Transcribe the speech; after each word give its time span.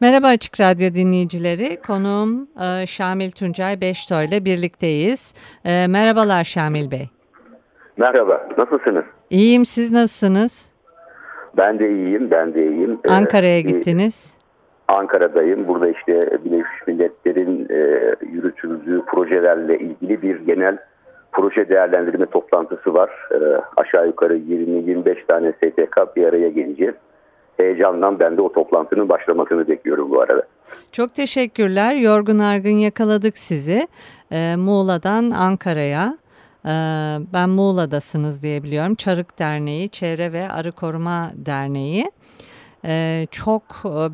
Merhaba 0.00 0.26
Açık 0.26 0.60
Radyo 0.60 0.94
dinleyicileri. 0.94 1.76
Konuğum 1.86 2.48
e, 2.64 2.86
Şamil 2.86 3.30
Tuncay 3.30 3.80
Beşto 3.80 4.22
ile 4.22 4.44
birlikteyiz. 4.44 5.34
E, 5.64 5.86
merhabalar 5.86 6.44
Şamil 6.44 6.90
Bey. 6.90 7.08
Merhaba, 7.96 8.48
nasılsınız? 8.58 9.04
İyiyim, 9.30 9.64
siz 9.64 9.92
nasılsınız? 9.92 10.72
Ben 11.56 11.78
de 11.78 11.90
iyiyim, 11.90 12.30
ben 12.30 12.54
de 12.54 12.66
iyiyim. 12.66 12.98
Ee, 13.04 13.10
Ankara'ya 13.10 13.60
gittiniz. 13.60 14.34
Ankara'dayım. 14.88 15.68
Burada 15.68 15.88
işte 15.88 16.20
Birleşmiş 16.44 16.86
Milletler'in 16.86 17.66
e, 17.70 18.14
yürütüldüğü 18.32 19.02
projelerle 19.06 19.78
ilgili 19.78 20.22
bir 20.22 20.40
genel 20.40 20.78
proje 21.32 21.68
değerlendirme 21.68 22.26
toplantısı 22.26 22.94
var. 22.94 23.10
E, 23.32 23.36
aşağı 23.76 24.06
yukarı 24.06 24.36
20-25 24.36 25.26
tane 25.26 25.52
STK 25.52 26.16
bir 26.16 26.26
araya 26.26 26.48
geleceğiz 26.48 26.94
heyecandan 27.58 28.20
ben 28.20 28.36
de 28.36 28.42
o 28.42 28.52
toplantının 28.52 29.08
başlamasını 29.08 29.68
bekliyorum 29.68 30.10
bu 30.10 30.20
arada. 30.20 30.42
Çok 30.92 31.14
teşekkürler. 31.14 31.94
Yorgun 31.94 32.38
argın 32.38 32.78
yakaladık 32.78 33.38
sizi. 33.38 33.88
Ee, 34.32 34.56
Muğla'dan 34.56 35.30
Ankara'ya. 35.30 36.18
Ee, 36.64 36.68
ben 37.32 37.50
Muğla'dasınız 37.50 38.42
diye 38.42 38.62
biliyorum. 38.62 38.94
Çarık 38.94 39.38
Derneği, 39.38 39.88
Çevre 39.88 40.32
ve 40.32 40.50
Arı 40.50 40.72
Koruma 40.72 41.30
Derneği. 41.34 42.10
Ee, 42.84 43.26
çok 43.30 43.62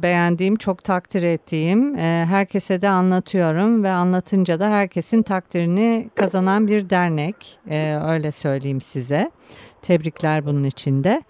beğendiğim, 0.02 0.56
çok 0.56 0.84
takdir 0.84 1.22
ettiğim, 1.22 1.96
e, 1.96 2.24
herkese 2.28 2.80
de 2.80 2.88
anlatıyorum 2.88 3.84
ve 3.84 3.90
anlatınca 3.90 4.60
da 4.60 4.70
herkesin 4.70 5.22
takdirini 5.22 6.10
kazanan 6.14 6.66
bir 6.66 6.90
dernek. 6.90 7.58
Ee, 7.70 7.98
öyle 8.10 8.32
söyleyeyim 8.32 8.80
size. 8.80 9.30
Tebrikler 9.82 10.46
bunun 10.46 10.64
için 10.64 11.04
de. 11.04 11.22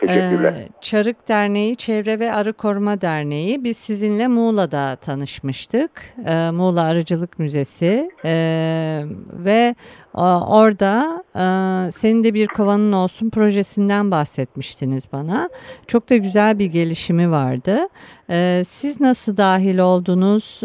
Teşekkürler. 0.00 0.52
Ee, 0.52 0.68
Çarık 0.80 1.28
Derneği 1.28 1.76
Çevre 1.76 2.20
ve 2.20 2.32
Arı 2.32 2.52
Koruma 2.52 3.00
Derneği. 3.00 3.64
Biz 3.64 3.76
sizinle 3.76 4.28
Muğla'da 4.28 4.96
tanışmıştık. 4.96 5.90
Ee, 6.26 6.50
Muğla 6.50 6.82
Arıcılık 6.82 7.38
Müzesi. 7.38 8.10
Ee, 8.24 9.02
ve 9.32 9.74
orada 10.48 11.24
e, 11.34 11.90
senin 11.90 12.24
de 12.24 12.34
bir 12.34 12.46
kovanın 12.46 12.92
olsun 12.92 13.30
projesinden 13.30 14.10
bahsetmiştiniz 14.10 15.12
bana. 15.12 15.48
Çok 15.86 16.10
da 16.10 16.16
güzel 16.16 16.58
bir 16.58 16.66
gelişimi 16.66 17.30
vardı. 17.30 17.88
siz 18.64 19.00
nasıl 19.00 19.36
dahil 19.36 19.78
oldunuz? 19.78 20.60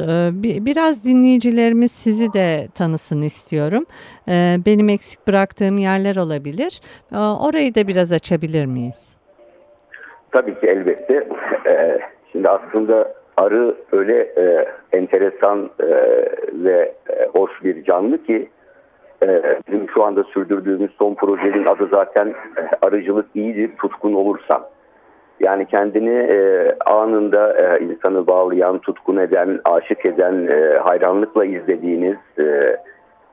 biraz 0.66 1.04
dinleyicilerimiz 1.04 1.92
sizi 1.92 2.34
de 2.34 2.68
tanısın 2.76 3.22
istiyorum. 3.22 3.86
benim 4.66 4.90
eksik 4.90 5.28
bıraktığım 5.28 5.78
yerler 5.78 6.16
olabilir. 6.16 6.82
orayı 7.12 7.76
da 7.76 7.88
biraz 7.88 8.12
açabilir 8.12 8.66
miyiz? 8.66 9.14
Tabii 10.34 10.60
ki 10.60 10.68
elbette. 10.68 11.28
Ee, 11.66 12.00
şimdi 12.32 12.50
aslında 12.50 13.14
arı 13.38 13.76
öyle 13.92 14.20
e, 14.22 14.66
enteresan 14.92 15.70
e, 15.80 15.88
ve 16.54 16.94
e, 17.10 17.26
hoş 17.34 17.64
bir 17.64 17.84
canlı 17.84 18.24
ki 18.24 18.50
bizim 19.68 19.90
şu 19.90 20.04
anda 20.04 20.24
sürdürdüğümüz 20.24 20.92
son 20.92 21.14
projenin 21.16 21.66
adı 21.66 21.88
zaten 21.92 22.28
e, 22.28 22.62
arıcılık 22.82 23.26
iyidir 23.36 23.72
tutkun 23.78 24.14
olursan. 24.14 24.64
Yani 25.40 25.66
kendini 25.66 26.16
e, 26.16 26.72
anında 26.86 27.54
e, 27.58 27.84
insanı 27.84 28.28
bağlayan, 28.28 28.80
tutkun 28.80 29.18
eden, 29.18 29.60
aşık 29.66 30.06
eden, 30.06 30.48
e, 30.48 30.78
hayranlıkla 30.78 31.46
izlediğiniz, 31.46 32.18
e, 32.40 32.78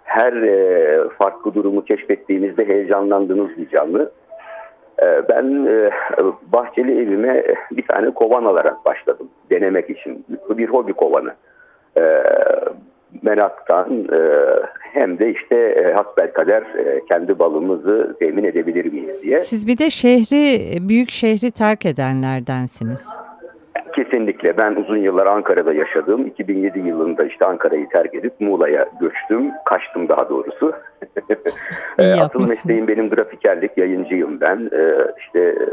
her 0.05 0.33
e, 0.33 1.09
farklı 1.09 1.55
durumu 1.55 1.85
keşfettiğinizde 1.85 2.69
heyecanlandığınız 2.69 3.59
bir 3.59 3.69
canlı. 3.69 4.13
Ee, 5.03 5.29
ben 5.29 5.67
e, 5.67 5.91
bahçeli 6.53 7.03
evime 7.03 7.45
bir 7.71 7.87
tane 7.87 8.11
kovan 8.11 8.45
alarak 8.45 8.85
başladım 8.85 9.29
denemek 9.51 9.91
için. 9.91 10.27
Bir 10.51 10.69
hobi 10.69 10.93
kovanı. 10.93 11.35
Ee, 11.97 12.23
meraktan 13.23 14.09
e, 14.13 14.21
hem 14.93 15.19
de 15.19 15.31
işte 15.31 15.57
e, 15.57 15.93
hasbelkader 15.93 16.65
kendi 17.09 17.39
balımızı 17.39 18.17
temin 18.19 18.45
edebilir 18.45 18.93
miyiz 18.93 19.23
diye. 19.23 19.41
Siz 19.41 19.67
bir 19.67 19.79
de 19.79 19.91
şehri, 19.91 20.89
büyük 20.89 21.11
şehri 21.11 21.51
terk 21.51 21.87
edenlerdensiniz. 21.87 23.09
Kesinlikle. 23.93 24.57
Ben 24.57 24.75
uzun 24.75 24.97
yıllar 24.97 25.27
Ankara'da 25.27 25.73
yaşadım. 25.73 26.27
2007 26.27 26.79
yılında 26.79 27.25
işte 27.25 27.45
Ankara'yı 27.45 27.89
terk 27.89 28.15
edip 28.15 28.41
Muğla'ya 28.41 28.89
göçtüm. 29.01 29.51
Kaçtım 29.65 30.09
daha 30.09 30.29
doğrusu. 30.29 30.73
İyi 31.99 32.15
Asıl 32.21 32.41
mesleğim 32.41 32.89
benim 32.89 33.11
grafikerlik, 33.11 33.79
yayıncıyım 33.79 34.41
ben. 34.41 34.71
Ee, 34.73 34.95
işte 35.19 35.41
e, 35.41 35.67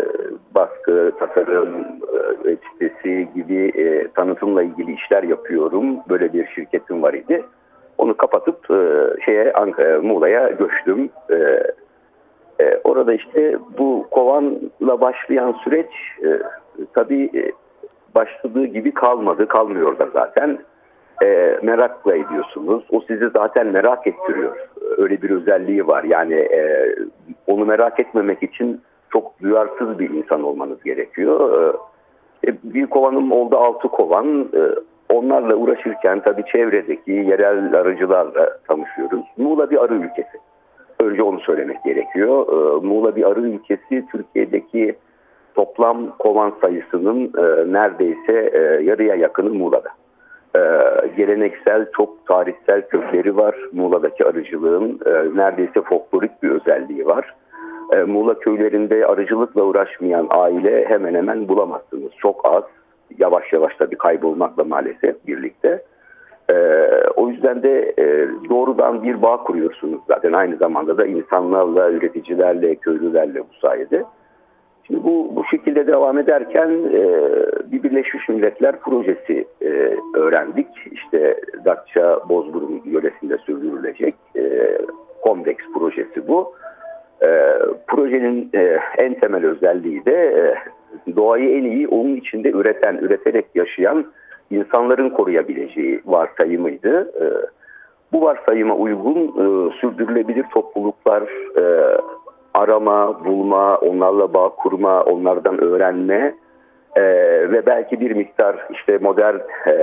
baskı, 0.55 1.11
tasarım, 1.19 1.75
e, 2.13 2.35
web 2.35 2.57
sitesi 2.71 3.27
gibi 3.35 3.71
e, 3.75 4.07
tanıtımla 4.07 4.63
ilgili 4.63 4.93
işler 4.93 5.23
yapıyorum. 5.23 5.97
Böyle 6.09 6.33
bir 6.33 6.47
şirketim 6.47 7.03
var 7.03 7.13
idi. 7.13 7.43
Onu 7.97 8.17
kapatıp 8.17 8.65
şeye 9.25 9.53
Ankara, 9.53 10.01
Muğla'ya 10.01 10.49
göçtüm. 10.49 11.09
Orada 12.83 13.13
işte 13.13 13.57
bu 13.77 14.07
kovanla 14.11 15.01
başlayan 15.01 15.55
süreç 15.63 15.89
tabii 16.93 17.53
başladığı 18.17 18.65
gibi 18.65 18.93
kalmadı, 18.93 19.47
kalmıyor 19.47 19.99
da 19.99 20.07
zaten. 20.13 20.59
E, 21.23 21.59
merakla 21.61 22.15
ediyorsunuz. 22.15 22.83
O 22.91 23.01
sizi 23.07 23.29
zaten 23.29 23.67
merak 23.67 24.07
ettiriyor. 24.07 24.55
Öyle 24.97 25.21
bir 25.21 25.29
özelliği 25.29 25.87
var. 25.87 26.03
Yani 26.03 26.33
e, 26.33 26.95
onu 27.47 27.65
merak 27.65 27.99
etmemek 27.99 28.43
için 28.43 28.81
çok 29.09 29.41
duyarsız 29.41 29.99
bir 29.99 30.09
insan 30.09 30.43
olmanız 30.43 30.83
gerekiyor. 30.83 31.73
E, 32.47 32.53
bir 32.63 32.87
kovanım 32.87 33.31
oldu 33.31 33.57
altı 33.57 33.87
kovan. 33.87 34.49
E, 34.53 34.61
onlarla 35.13 35.55
uğraşırken 35.55 36.19
tabii 36.19 36.45
çevredeki 36.51 37.11
yerel 37.11 37.75
arıcılarla 37.75 38.57
tanışıyoruz. 38.67 39.25
Muğla 39.37 39.69
bir 39.69 39.83
arı 39.83 39.93
ülkesi. 39.93 40.37
Önce 40.99 41.23
onu 41.23 41.39
söylemek 41.39 41.83
gerekiyor. 41.83 42.47
E, 42.47 42.85
Muğla 42.85 43.15
bir 43.15 43.23
arı 43.31 43.41
ülkesi 43.41 44.05
Türkiye'deki 44.11 44.95
toplam 45.57 46.17
kovan 46.19 46.53
sayısının 46.61 47.23
e, 47.37 47.73
neredeyse 47.73 48.49
e, 48.53 48.83
yarıya 48.83 49.15
yakını 49.15 49.49
Muğla'da. 49.49 49.89
E, 50.55 50.61
geleneksel 51.17 51.85
çok 51.97 52.25
tarihsel 52.27 52.81
kökleri 52.87 53.37
var 53.37 53.55
Muğla'daki 53.73 54.25
arıcılığın. 54.25 54.99
E, 55.05 55.11
neredeyse 55.37 55.81
folklorik 55.81 56.43
bir 56.43 56.49
özelliği 56.49 57.05
var. 57.05 57.35
E, 57.93 58.03
Muğla 58.03 58.39
köylerinde 58.39 59.05
arıcılıkla 59.05 59.63
uğraşmayan 59.63 60.27
aile 60.29 60.85
hemen 60.85 61.15
hemen 61.15 61.47
bulamazsınız. 61.47 62.11
Çok 62.17 62.45
az. 62.45 62.63
Yavaş 63.19 63.53
yavaş 63.53 63.79
da 63.79 63.91
bir 63.91 63.97
kaybolmakla 63.97 64.63
maalesef 64.63 65.27
birlikte. 65.27 65.83
Ee, 66.49 66.89
o 67.15 67.29
yüzden 67.29 67.63
de 67.63 67.93
e, 67.99 68.27
doğrudan 68.49 69.03
bir 69.03 69.21
bağ 69.21 69.37
kuruyorsunuz 69.37 70.01
zaten 70.07 70.33
aynı 70.33 70.55
zamanda 70.55 70.97
da 70.97 71.05
insanlarla, 71.05 71.91
üreticilerle, 71.91 72.75
köylülerle 72.75 73.39
bu 73.39 73.53
sayede. 73.61 74.03
Şimdi 74.87 75.03
bu, 75.03 75.35
bu 75.35 75.45
şekilde 75.45 75.87
devam 75.87 76.17
ederken 76.17 76.69
e, 76.69 77.01
bir 77.71 77.83
Birleşmiş 77.83 78.29
Milletler 78.29 78.79
projesi 78.79 79.45
e, 79.61 79.97
öğrendik. 80.13 80.67
İşte 80.91 81.39
Datça 81.65 82.19
Bozburun 82.29 82.81
yöresinde 82.85 83.37
sürdürülecek 83.37 84.15
e, 84.35 84.77
Komdex 85.21 85.57
projesi 85.73 86.27
bu. 86.27 86.53
E, 87.21 87.27
projenin 87.87 88.49
e, 88.53 88.79
en 88.97 89.13
temel 89.13 89.45
özelliği 89.45 90.05
de 90.05 90.13
e, 90.15 91.15
doğayı 91.15 91.49
en 91.49 91.63
iyi 91.63 91.87
onun 91.87 92.15
içinde 92.15 92.51
üreten, 92.51 92.95
üreterek 92.95 93.45
yaşayan 93.55 94.05
insanların 94.51 95.09
koruyabileceği 95.09 96.01
varsayımıydı. 96.05 97.11
E, 97.21 97.25
bu 98.13 98.21
varsayıma 98.21 98.75
uygun 98.75 99.17
e, 99.17 99.71
sürdürülebilir 99.81 100.45
topluluklar, 100.53 101.23
e, 101.57 101.97
arama, 102.57 103.25
bulma, 103.25 103.77
onlarla 103.77 104.33
bağ 104.33 104.49
kurma, 104.49 105.03
onlardan 105.03 105.63
öğrenme 105.63 106.35
e, 106.95 107.03
ve 107.51 107.65
belki 107.65 107.99
bir 107.99 108.11
miktar 108.11 108.67
işte 108.71 108.97
modern 108.97 109.35
e, 109.67 109.77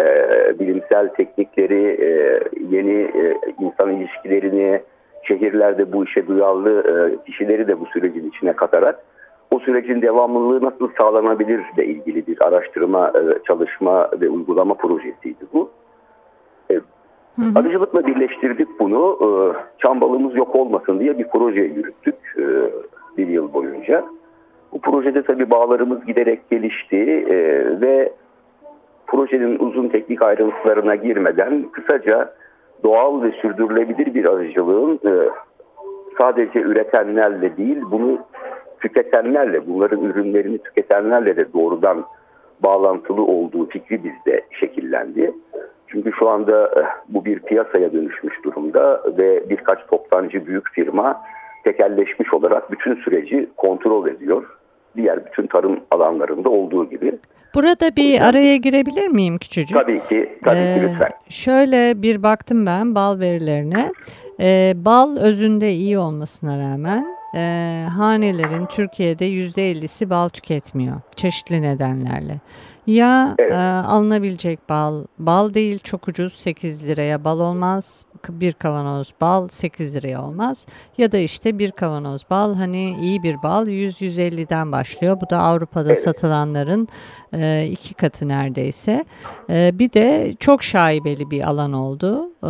bilimsel 0.59 1.09
teknikleri, 1.09 1.97
e, 2.01 2.41
yeni 2.71 3.01
e, 3.01 3.39
insan 3.61 3.91
ilişkilerini, 3.91 4.83
şehirlerde 5.23 5.93
bu 5.93 6.05
işe 6.05 6.27
duyarlı 6.27 6.81
e, 6.81 7.25
kişileri 7.25 7.69
de 7.69 7.81
bu 7.81 7.87
sürecin 7.87 8.29
içine 8.29 8.53
katarak 8.53 8.99
o 9.51 9.59
sürecin 9.59 10.03
devamlılığı 10.03 10.65
nasıl 10.65 10.89
sağlanabilir 10.99 11.61
ile 11.75 11.87
ilgili 11.87 12.27
bir 12.27 12.43
araştırma, 12.43 13.09
e, 13.09 13.45
çalışma 13.47 14.11
ve 14.21 14.29
uygulama 14.29 14.75
projesiydi 14.75 15.45
bu. 15.53 15.71
E, 16.71 16.81
arıcılıkla 17.55 18.07
birleştirdik 18.07 18.69
bunu. 18.81 19.19
E, 19.23 19.29
çam 19.79 20.01
balığımız 20.01 20.35
yok 20.35 20.57
olmasın 20.57 21.01
diye 21.01 21.19
bir 21.19 21.29
proje 21.29 21.61
yürüttük 21.61 22.15
e, 22.39 22.45
bir 23.17 23.27
yıl 23.27 23.53
boyunca. 23.53 24.05
Bu 24.73 24.81
projede 24.81 25.23
tabii 25.23 25.51
bağlarımız 25.51 26.05
giderek 26.05 26.51
gelişti 26.51 26.97
e, 27.29 27.37
ve 27.81 28.13
projenin 29.07 29.59
uzun 29.59 29.89
teknik 29.89 30.23
ayrıntılarına 30.23 30.95
girmeden 30.95 31.63
kısaca 31.73 32.35
doğal 32.83 33.23
ve 33.23 33.31
sürdürülebilir 33.31 34.15
bir 34.15 34.25
arıcılığın 34.25 35.01
e, 35.07 35.31
sadece 36.19 36.61
üretenlerle 36.61 37.57
değil 37.57 37.83
bunu 37.91 38.19
tüketenlerle, 38.81 39.67
bunların 39.67 40.03
ürünlerini 40.03 40.59
tüketenlerle 40.59 41.37
de 41.37 41.53
doğrudan 41.53 42.05
bağlantılı 42.63 43.23
olduğu 43.23 43.69
fikri 43.69 44.05
bizde 44.05 44.43
şekillendi. 44.51 45.33
Çünkü 45.87 46.13
şu 46.19 46.29
anda 46.29 46.71
bu 47.09 47.25
bir 47.25 47.39
piyasaya 47.39 47.93
dönüşmüş 47.93 48.45
durumda 48.45 49.03
ve 49.19 49.51
birkaç 49.51 49.87
toptancı 49.87 50.47
büyük 50.47 50.71
firma 50.71 51.21
tekelleşmiş 51.65 52.35
olarak 52.35 52.73
bütün 52.73 52.95
süreci 52.95 53.49
kontrol 53.57 54.09
ediyor. 54.09 54.45
Diğer 54.97 55.27
bütün 55.27 55.47
tarım 55.47 55.81
alanlarında 55.91 56.49
olduğu 56.49 56.91
gibi. 56.91 57.19
Burada 57.55 57.97
bir 57.97 58.21
araya 58.21 58.57
girebilir 58.57 59.09
miyim 59.09 59.39
küçücük? 59.39 59.79
Tabii 59.79 60.01
ki, 60.01 60.39
tabii 60.45 60.59
ee, 60.59 60.75
ki 60.75 60.83
lütfen. 60.83 61.11
Şöyle 61.29 62.03
bir 62.03 62.23
baktım 62.23 62.67
ben 62.67 62.95
bal 62.95 63.21
verilerine. 63.21 63.93
Ee, 64.41 64.73
bal 64.77 65.17
özünde 65.17 65.73
iyi 65.73 65.99
olmasına 65.99 66.59
rağmen 66.59 67.07
e, 67.35 67.87
hanelerin 67.91 68.67
Türkiye'de 68.67 69.29
%50'si 69.29 70.11
bal 70.11 70.29
tüketmiyor 70.29 71.01
çeşitli 71.17 71.63
nedenlerle. 71.63 72.41
Ya 72.87 73.35
evet. 73.39 73.53
e, 73.53 73.57
alınabilecek 73.57 74.69
bal, 74.69 75.05
bal 75.19 75.55
değil 75.55 75.79
çok 75.79 76.09
ucuz 76.09 76.33
8 76.33 76.85
liraya 76.85 77.25
bal 77.25 77.41
olmaz. 77.41 78.05
Bir 78.29 78.53
kavanoz 78.53 79.13
bal 79.21 79.49
8 79.49 79.95
liraya 79.95 80.23
olmaz. 80.23 80.67
Ya 80.99 81.13
da 81.13 81.19
işte 81.19 81.59
bir 81.59 81.71
kavanoz 81.71 82.23
bal 82.31 82.55
hani 82.55 82.97
iyi 83.01 83.23
bir 83.23 83.43
bal 83.43 83.67
100-150'den 83.67 84.73
başlıyor. 84.73 85.21
Bu 85.21 85.31
da 85.31 85.39
Avrupa'da 85.39 85.93
evet. 85.93 86.03
satılanların 86.03 86.89
e, 87.33 87.69
iki 87.71 87.95
katı 87.95 88.29
neredeyse. 88.29 89.05
E, 89.51 89.79
bir 89.79 89.93
de 89.93 90.35
çok 90.41 90.63
şaibeli 90.63 91.31
bir 91.31 91.49
alan 91.49 91.73
oldu. 91.73 92.31
E, 92.43 92.49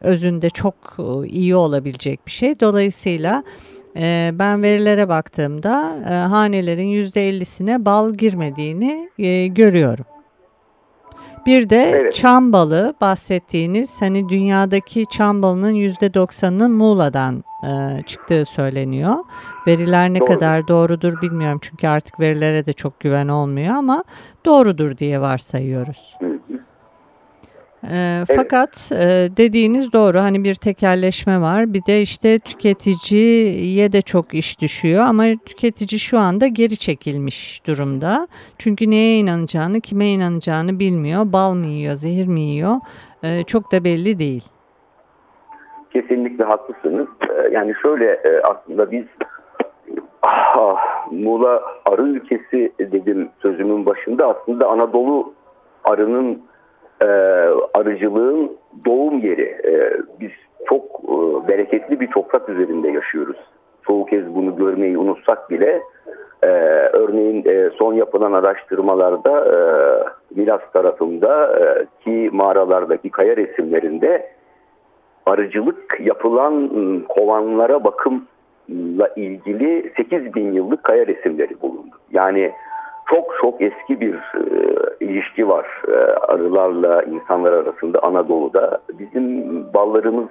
özünde 0.00 0.50
çok 0.50 0.74
e, 0.98 1.28
iyi 1.28 1.56
olabilecek 1.56 2.26
bir 2.26 2.32
şey. 2.32 2.60
Dolayısıyla 2.60 3.44
ee, 3.96 4.30
ben 4.34 4.62
verilere 4.62 5.08
baktığımda 5.08 5.96
e, 6.10 6.14
hanelerin 6.14 6.88
%50'sine 6.88 7.84
bal 7.84 8.12
girmediğini 8.12 9.10
e, 9.18 9.46
görüyorum. 9.46 10.04
Bir 11.46 11.70
de 11.70 11.82
evet. 11.82 12.14
çam 12.14 12.52
balı 12.52 12.94
bahsettiğiniz 13.00 14.02
hani 14.02 14.28
dünyadaki 14.28 15.04
çam 15.10 15.42
balının 15.42 15.74
%90'ının 15.74 16.72
Muğla'dan 16.72 17.44
e, 17.64 18.02
çıktığı 18.06 18.44
söyleniyor. 18.44 19.16
Veriler 19.66 20.12
ne 20.12 20.20
Doğru. 20.20 20.26
kadar 20.28 20.68
doğrudur 20.68 21.22
bilmiyorum 21.22 21.58
çünkü 21.62 21.88
artık 21.88 22.20
verilere 22.20 22.66
de 22.66 22.72
çok 22.72 23.00
güven 23.00 23.28
olmuyor 23.28 23.74
ama 23.74 24.04
doğrudur 24.44 24.98
diye 24.98 25.20
varsayıyoruz. 25.20 26.16
Hı. 26.20 26.29
E, 27.84 27.96
evet. 28.16 28.36
Fakat 28.36 28.92
e, 28.92 29.28
dediğiniz 29.36 29.92
doğru. 29.92 30.18
Hani 30.18 30.44
bir 30.44 30.54
tekerleşme 30.54 31.40
var. 31.40 31.74
Bir 31.74 31.86
de 31.86 32.00
işte 32.00 32.38
tüketiciye 32.38 33.92
de 33.92 34.02
çok 34.02 34.34
iş 34.34 34.60
düşüyor. 34.60 35.04
Ama 35.04 35.24
tüketici 35.46 35.98
şu 35.98 36.18
anda 36.18 36.46
geri 36.46 36.76
çekilmiş 36.76 37.66
durumda. 37.66 38.28
Çünkü 38.58 38.90
neye 38.90 39.18
inanacağını 39.18 39.80
kime 39.80 40.08
inanacağını 40.08 40.78
bilmiyor. 40.78 41.32
Bal 41.32 41.54
mı 41.54 41.66
yiyor 41.66 41.94
zehir 41.94 42.26
mi 42.26 42.40
yiyor? 42.40 42.76
E, 43.22 43.44
çok 43.44 43.72
da 43.72 43.84
belli 43.84 44.18
değil. 44.18 44.44
Kesinlikle 45.92 46.44
haklısınız. 46.44 47.08
E, 47.30 47.48
yani 47.52 47.74
şöyle 47.82 48.06
e, 48.06 48.40
aslında 48.42 48.90
biz 48.90 49.04
ah, 50.22 50.76
Muğla 51.10 51.62
arı 51.84 52.02
ülkesi 52.02 52.72
dedim 52.78 53.28
sözümün 53.42 53.86
başında. 53.86 54.26
Aslında 54.26 54.68
Anadolu 54.68 55.32
arının 55.84 56.42
e, 57.02 57.06
arıcılığın 57.74 58.56
doğum 58.84 59.18
yeri. 59.18 59.60
E, 59.64 59.92
biz 60.20 60.30
çok 60.68 60.84
e, 60.84 61.48
bereketli 61.48 62.00
bir 62.00 62.10
toprak 62.10 62.48
üzerinde 62.48 62.90
yaşıyoruz. 62.90 63.36
Çoğu 63.86 64.06
kez 64.06 64.34
bunu 64.34 64.56
görmeyi 64.56 64.98
unutsak 64.98 65.50
bile 65.50 65.82
e, 66.42 66.48
örneğin 66.92 67.44
e, 67.46 67.70
son 67.70 67.94
yapılan 67.94 68.32
araştırmalarda 68.32 69.44
e, 69.44 69.56
Milas 70.34 70.60
tarafında 70.72 71.58
e, 71.58 71.86
ki 72.04 72.30
mağaralardaki 72.32 73.10
kaya 73.10 73.36
resimlerinde 73.36 74.30
arıcılık 75.26 76.00
yapılan 76.00 76.70
kovanlara 77.08 77.84
bakımla 77.84 79.08
ilgili 79.16 79.92
8 79.96 80.34
bin 80.34 80.52
yıllık 80.52 80.84
kaya 80.84 81.06
resimleri 81.06 81.62
bulundu. 81.62 81.96
Yani 82.12 82.52
çok 83.10 83.36
çok 83.40 83.62
eski 83.62 84.00
bir 84.00 84.14
e, 84.14 84.44
ilişki 85.00 85.48
var 85.48 85.66
e, 85.88 85.94
arılarla 86.02 87.02
insanlar 87.02 87.52
arasında 87.52 87.98
Anadolu'da. 88.02 88.80
Bizim 88.98 89.64
ballarımız 89.74 90.28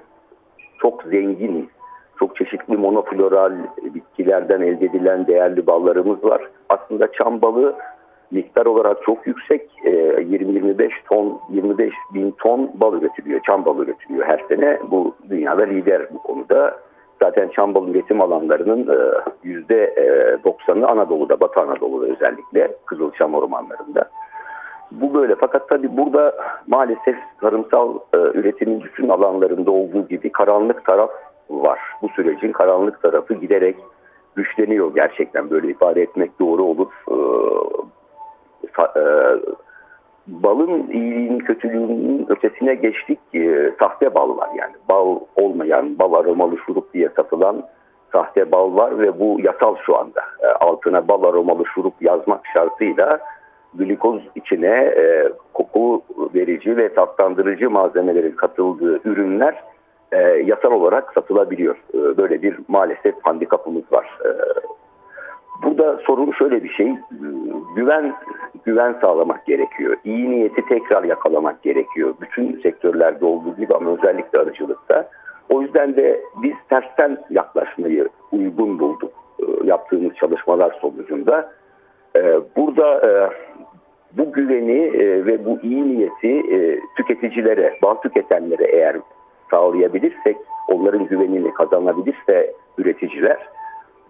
çok 0.78 1.02
zengin, 1.02 1.70
çok 2.18 2.36
çeşitli 2.36 2.76
monofloral 2.76 3.52
bitkilerden 3.94 4.60
elde 4.60 4.86
edilen 4.86 5.26
değerli 5.26 5.66
ballarımız 5.66 6.24
var. 6.24 6.42
Aslında 6.68 7.12
çam 7.12 7.42
balı 7.42 7.76
miktar 8.30 8.66
olarak 8.66 9.02
çok 9.02 9.26
yüksek. 9.26 9.70
E, 9.84 9.90
20-25 9.90 10.90
ton, 11.08 11.40
25 11.50 11.92
bin 12.14 12.30
ton 12.30 12.70
bal 12.74 12.94
üretiliyor, 13.02 13.40
çam 13.46 13.64
balı 13.64 13.84
üretiliyor 13.84 14.26
her 14.26 14.44
sene. 14.48 14.78
Bu 14.90 15.14
dünyada 15.30 15.62
lider 15.62 16.02
bu 16.14 16.18
konuda. 16.18 16.78
Zaten 17.22 17.48
çambal 17.48 17.88
üretim 17.88 18.20
alanlarının 18.20 18.86
%90'ı 19.44 20.80
e, 20.80 20.86
Anadolu'da, 20.86 21.40
Batı 21.40 21.60
Anadolu'da 21.60 22.12
özellikle 22.12 22.76
Kızılçam 22.86 23.34
ormanlarında. 23.34 24.10
Bu 24.90 25.14
böyle 25.14 25.34
fakat 25.34 25.68
tabii 25.68 25.96
burada 25.96 26.34
maalesef 26.66 27.16
tarımsal 27.40 27.98
e, 28.14 28.16
üretimin 28.16 28.82
bütün 28.82 29.08
alanlarında 29.08 29.70
olduğu 29.70 30.08
gibi 30.08 30.32
karanlık 30.32 30.84
taraf 30.84 31.10
var. 31.50 31.78
Bu 32.02 32.08
sürecin 32.08 32.52
karanlık 32.52 33.02
tarafı 33.02 33.34
giderek 33.34 33.76
güçleniyor 34.36 34.94
gerçekten 34.94 35.50
böyle 35.50 35.68
ifade 35.68 36.02
etmek 36.02 36.40
doğru 36.40 36.62
olur. 36.62 36.88
Balın 40.30 40.90
iyiliğinin 40.90 41.38
kötülüğünün 41.38 42.26
ötesine 42.28 42.74
geçtik. 42.74 43.18
E, 43.34 43.72
sahte 43.78 44.14
bal 44.14 44.36
var 44.36 44.48
yani. 44.58 44.72
Bal 44.88 45.18
olmayan, 45.36 45.98
bal 45.98 46.14
aromalı 46.14 46.56
şurup 46.66 46.94
diye 46.94 47.08
satılan 47.16 47.62
sahte 48.12 48.52
bal 48.52 48.76
var 48.76 48.98
ve 48.98 49.20
bu 49.20 49.38
yasal 49.42 49.76
şu 49.86 49.98
anda. 49.98 50.20
E, 50.42 50.46
altına 50.46 51.08
bal 51.08 51.24
aromalı 51.24 51.66
şurup 51.66 51.94
yazmak 52.00 52.40
şartıyla 52.54 53.18
glikoz 53.74 54.22
içine 54.34 54.76
e, 54.76 55.28
koku 55.54 56.02
verici 56.34 56.76
ve 56.76 56.94
tatlandırıcı 56.94 57.70
malzemelerin 57.70 58.36
katıldığı 58.36 59.00
ürünler 59.04 59.62
e, 60.12 60.18
yasal 60.22 60.72
olarak 60.72 61.12
satılabiliyor. 61.14 61.76
E, 61.94 62.16
böyle 62.16 62.42
bir 62.42 62.58
maalesef 62.68 63.14
handikapımız 63.22 63.92
var. 63.92 64.18
E, 64.24 64.30
Burada 65.62 65.98
sorun 66.06 66.32
şöyle 66.32 66.64
bir 66.64 66.68
şey, 66.68 66.94
güven 67.76 68.14
güven 68.64 68.96
sağlamak 69.00 69.46
gerekiyor. 69.46 69.96
İyi 70.04 70.30
niyeti 70.30 70.66
tekrar 70.68 71.04
yakalamak 71.04 71.62
gerekiyor. 71.62 72.14
Bütün 72.20 72.60
sektörlerde 72.60 73.24
olduğu 73.24 73.56
gibi 73.56 73.74
ama 73.74 73.90
özellikle 73.90 74.38
arıcılıkta. 74.38 75.08
O 75.48 75.62
yüzden 75.62 75.96
de 75.96 76.20
biz 76.42 76.54
tersten 76.68 77.18
yaklaşmayı 77.30 78.08
uygun 78.32 78.78
bulduk 78.78 79.12
e, 79.40 79.66
yaptığımız 79.66 80.14
çalışmalar 80.14 80.78
sonucunda. 80.80 81.52
E, 82.16 82.40
burada 82.56 83.08
e, 83.08 83.10
bu 84.12 84.32
güveni 84.32 84.92
ve 85.26 85.44
bu 85.44 85.58
iyi 85.62 85.88
niyeti 85.88 86.42
tüketicilere, 86.96 87.78
bal 87.82 87.94
tüketenlere 87.94 88.64
eğer 88.64 88.96
sağlayabilirsek, 89.50 90.36
onların 90.68 91.06
güvenini 91.06 91.54
kazanabilirse 91.54 92.52
üreticiler 92.78 93.38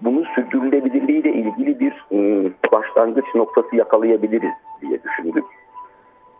bunun 0.02 0.25
sürdürülebilirliğiyle 0.35 1.33
ilgili 1.33 1.80
bir 1.80 2.04
ıı, 2.12 2.50
başlangıç 2.73 3.25
noktası 3.35 3.76
yakalayabiliriz 3.76 4.52
diye 4.80 4.99
düşündük. 5.02 5.45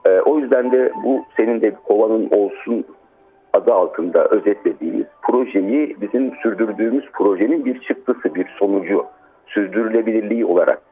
Ee, 0.05 0.21
o 0.21 0.39
yüzden 0.39 0.73
de 0.73 0.93
bu 1.05 1.25
senin 1.37 1.61
de 1.61 1.75
kovanın 1.85 2.31
olsun 2.31 2.85
adı 3.53 3.75
altında 3.75 4.25
özetlediğimiz 4.25 5.07
projeyi 5.23 5.97
bizim 6.01 6.33
sürdürdüğümüz 6.43 7.05
projenin 7.13 7.65
bir 7.65 7.81
çıktısı, 7.81 8.35
bir 8.35 8.47
sonucu 8.59 9.07
sürdürülebilirliği 9.47 10.45
olarak 10.45 10.83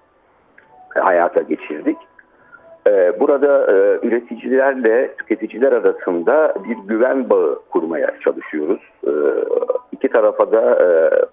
hayata 0.94 1.42
geçirdik. 1.42 1.96
Ee, 2.87 3.20
burada 3.20 3.72
e, 3.72 4.06
üreticilerle 4.06 5.14
tüketiciler 5.16 5.72
arasında 5.72 6.54
bir 6.68 6.76
güven 6.88 7.30
bağı 7.30 7.58
kurmaya 7.70 8.20
çalışıyoruz. 8.25 8.80
İki 9.98 10.08
tarafa 10.08 10.52
da 10.52 10.78
e, 10.82 10.86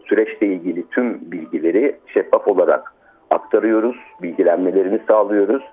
süreçle 0.07 0.47
ilgili 0.47 0.89
tüm 0.89 1.31
bilgileri 1.31 1.95
şeffaf 2.13 2.47
olarak 2.47 2.93
aktarıyoruz, 3.29 3.95
bilgilenmelerini 4.21 4.99
sağlıyoruz 5.07 5.63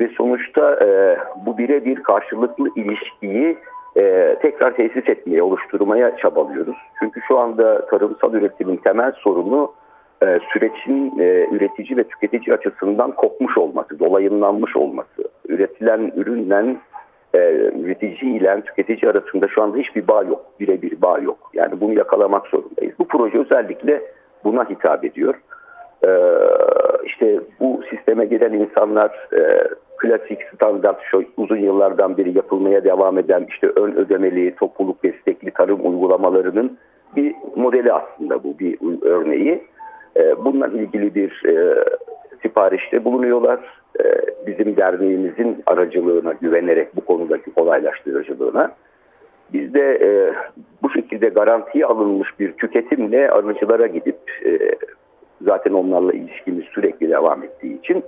ve 0.00 0.08
sonuçta 0.08 0.78
e, 0.84 1.18
bu 1.46 1.58
birebir 1.58 2.02
karşılıklı 2.02 2.68
ilişkiyi 2.76 3.58
e, 3.96 4.36
tekrar 4.42 4.76
tesis 4.76 5.08
etmeye, 5.08 5.42
oluşturmaya 5.42 6.16
çabalıyoruz. 6.16 6.76
Çünkü 6.98 7.20
şu 7.28 7.38
anda 7.38 7.86
tarımsal 7.86 8.34
üretimin 8.34 8.76
temel 8.76 9.12
sorunu 9.12 9.72
e, 10.22 10.38
sürecin 10.52 11.18
e, 11.18 11.46
üretici 11.50 11.96
ve 11.96 12.04
tüketici 12.04 12.56
açısından 12.56 13.12
kopmuş 13.12 13.58
olması, 13.58 13.98
dolayımlanmış 13.98 14.76
olması. 14.76 15.24
Üretilen 15.48 16.12
ürünle 16.16 16.56
e, 16.60 16.76
üretici 17.52 18.36
ile 18.36 18.60
tüketici 18.60 19.10
arasında 19.10 19.48
şu 19.48 19.62
anda 19.62 19.76
hiçbir 19.76 20.08
bağ 20.08 20.22
yok, 20.22 20.44
birebir 20.60 21.02
bağ 21.02 21.18
yok. 21.18 21.50
Yani 21.54 21.80
bunu 21.80 21.92
yakalamak 21.92 22.46
zorundayız. 22.46 22.94
Bu 22.98 23.08
proje 23.08 23.38
özellikle 23.38 24.02
buna 24.44 24.70
hitap 24.70 25.04
ediyor. 25.04 25.34
E, 26.04 26.10
işte 27.04 27.40
bu 27.60 27.80
sisteme 27.90 28.24
giren 28.24 28.52
insanlar 28.52 29.28
e, 29.32 29.68
klasik 29.96 30.42
standart 30.54 31.00
şu 31.10 31.24
uzun 31.36 31.56
yıllardan 31.56 32.16
beri 32.16 32.36
yapılmaya 32.36 32.84
devam 32.84 33.18
eden 33.18 33.46
işte 33.48 33.66
ön 33.66 33.92
ödemeli 33.92 34.54
topluluk 34.54 35.04
destekli 35.04 35.50
tarım 35.50 35.80
uygulamalarının 35.90 36.78
bir 37.16 37.34
modeli 37.56 37.92
aslında 37.92 38.44
bu 38.44 38.58
bir 38.58 38.78
örneği. 39.02 39.62
E, 40.16 40.44
bununla 40.44 40.66
ilgili 40.66 41.14
bir 41.14 41.42
e, 41.46 41.84
siparişte 42.42 43.04
bulunuyorlar. 43.04 43.60
E, 44.00 44.04
bizim 44.46 44.76
derneğimizin 44.76 45.62
aracılığına 45.66 46.32
güvenerek 46.32 46.96
bu 46.96 47.00
konudaki 47.00 47.50
kolaylaştırıcılığına. 47.50 48.72
Biz 49.52 49.74
de 49.74 49.98
e, 50.02 50.34
bu 50.82 50.90
şekilde 50.90 51.28
garantiye 51.28 51.86
alınmış 51.86 52.28
bir 52.40 52.52
tüketimle 52.52 53.30
arıcılara 53.30 53.86
gidip 53.86 54.18
e, 54.44 54.58
zaten 55.42 55.72
onlarla 55.72 56.12
ilişkimiz 56.12 56.64
sürekli 56.64 57.10
devam 57.10 57.42
ettiği 57.42 57.78
için 57.78 58.04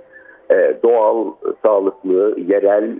e, 0.51 0.73
doğal, 0.83 1.31
sağlıklı, 1.61 2.35
yerel 2.47 2.99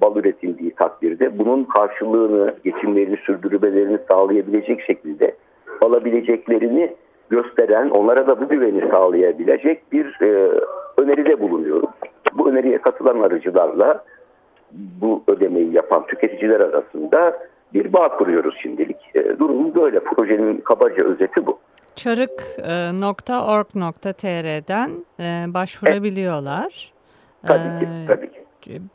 bal 0.00 0.16
üretildiği 0.16 0.70
takdirde 0.70 1.38
bunun 1.38 1.64
karşılığını, 1.64 2.54
geçimlerini 2.64 3.16
sürdürmelerini 3.16 3.98
sağlayabilecek 4.08 4.80
şekilde 4.80 5.34
alabileceklerini 5.80 6.94
gösteren, 7.34 7.90
onlara 7.90 8.26
da 8.26 8.40
bu 8.40 8.48
güveni 8.48 8.90
sağlayabilecek 8.90 9.92
bir 9.92 10.18
e, 10.22 10.60
öneride 10.96 11.40
bulunuyoruz. 11.40 11.90
Bu 12.34 12.50
öneriye 12.50 12.78
katılan 12.78 13.20
arıcılarla 13.20 14.04
bu 14.72 15.22
ödemeyi 15.28 15.72
yapan 15.72 16.06
tüketiciler 16.06 16.60
arasında 16.60 17.38
bir 17.74 17.92
bağ 17.92 18.08
kuruyoruz 18.08 18.54
şimdilik. 18.62 18.96
E, 19.14 19.38
durum 19.38 19.74
böyle. 19.74 20.00
Projenin 20.00 20.56
kabaca 20.56 21.04
özeti 21.04 21.46
bu. 21.46 21.58
Çarık.org.tr'den 21.94 24.90
e, 25.20 25.54
başvurabiliyorlar. 25.54 26.92
Tabii 27.46 27.80
ki, 27.80 27.86
tabii 28.08 28.32
ki. 28.32 28.43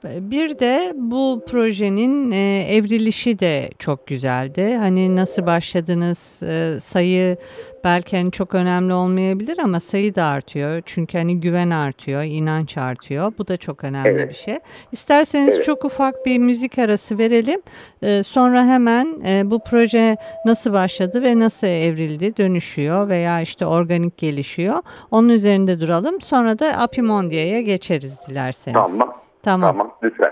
Bir 0.04 0.60
de 0.60 0.94
bu 0.96 1.44
projenin 1.48 2.32
e, 2.32 2.66
evrilişi 2.70 3.40
de 3.40 3.70
çok 3.80 4.08
güzeldi. 4.08 4.76
Hani 4.80 5.16
nasıl 5.16 5.46
başladınız 5.46 6.44
e, 6.44 6.80
sayı 6.82 7.38
belki 7.84 8.18
hani 8.18 8.32
çok 8.32 8.56
önemli 8.56 8.94
olmayabilir 8.94 9.58
ama 9.58 9.80
sayı 9.80 10.16
da 10.16 10.24
artıyor. 10.24 10.82
Çünkü 10.86 11.18
hani 11.18 11.40
güven 11.40 11.70
artıyor, 11.70 12.24
inanç 12.24 12.78
artıyor. 12.78 13.34
Bu 13.38 13.48
da 13.48 13.58
çok 13.58 13.84
önemli 13.84 14.10
evet. 14.10 14.30
bir 14.30 14.36
şey. 14.36 14.60
İsterseniz 14.92 15.56
evet. 15.56 15.66
çok 15.66 15.86
ufak 15.86 16.26
bir 16.26 16.38
müzik 16.38 16.80
arası 16.80 17.18
verelim. 17.18 17.62
E, 18.02 18.24
sonra 18.24 18.66
hemen 18.66 19.22
e, 19.26 19.52
bu 19.52 19.60
proje 19.64 20.18
nasıl 20.46 20.74
başladı 20.74 21.24
ve 21.24 21.40
nasıl 21.40 21.68
evrildi, 21.68 22.38
dönüşüyor 22.38 23.10
veya 23.10 23.42
işte 23.42 23.66
organik 23.66 24.18
gelişiyor. 24.18 24.84
Onun 25.12 25.30
üzerinde 25.30 25.80
duralım. 25.80 26.22
Sonra 26.22 26.60
da 26.60 26.68
Apimondia'ya 26.68 27.62
geçeriz 27.62 28.18
dilerseniz. 28.28 28.74
Tamam. 28.74 29.29
Tamam. 29.44 29.70
Tamam 29.72 29.92
lütfen. 30.04 30.32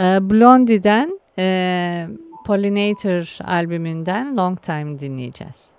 Ee, 0.00 0.18
Blondie'den 0.30 1.20
e, 1.38 2.06
Pollinator 2.46 3.38
albümünden 3.44 4.36
Long 4.36 4.62
Time 4.62 4.98
dinleyeceğiz. 4.98 5.70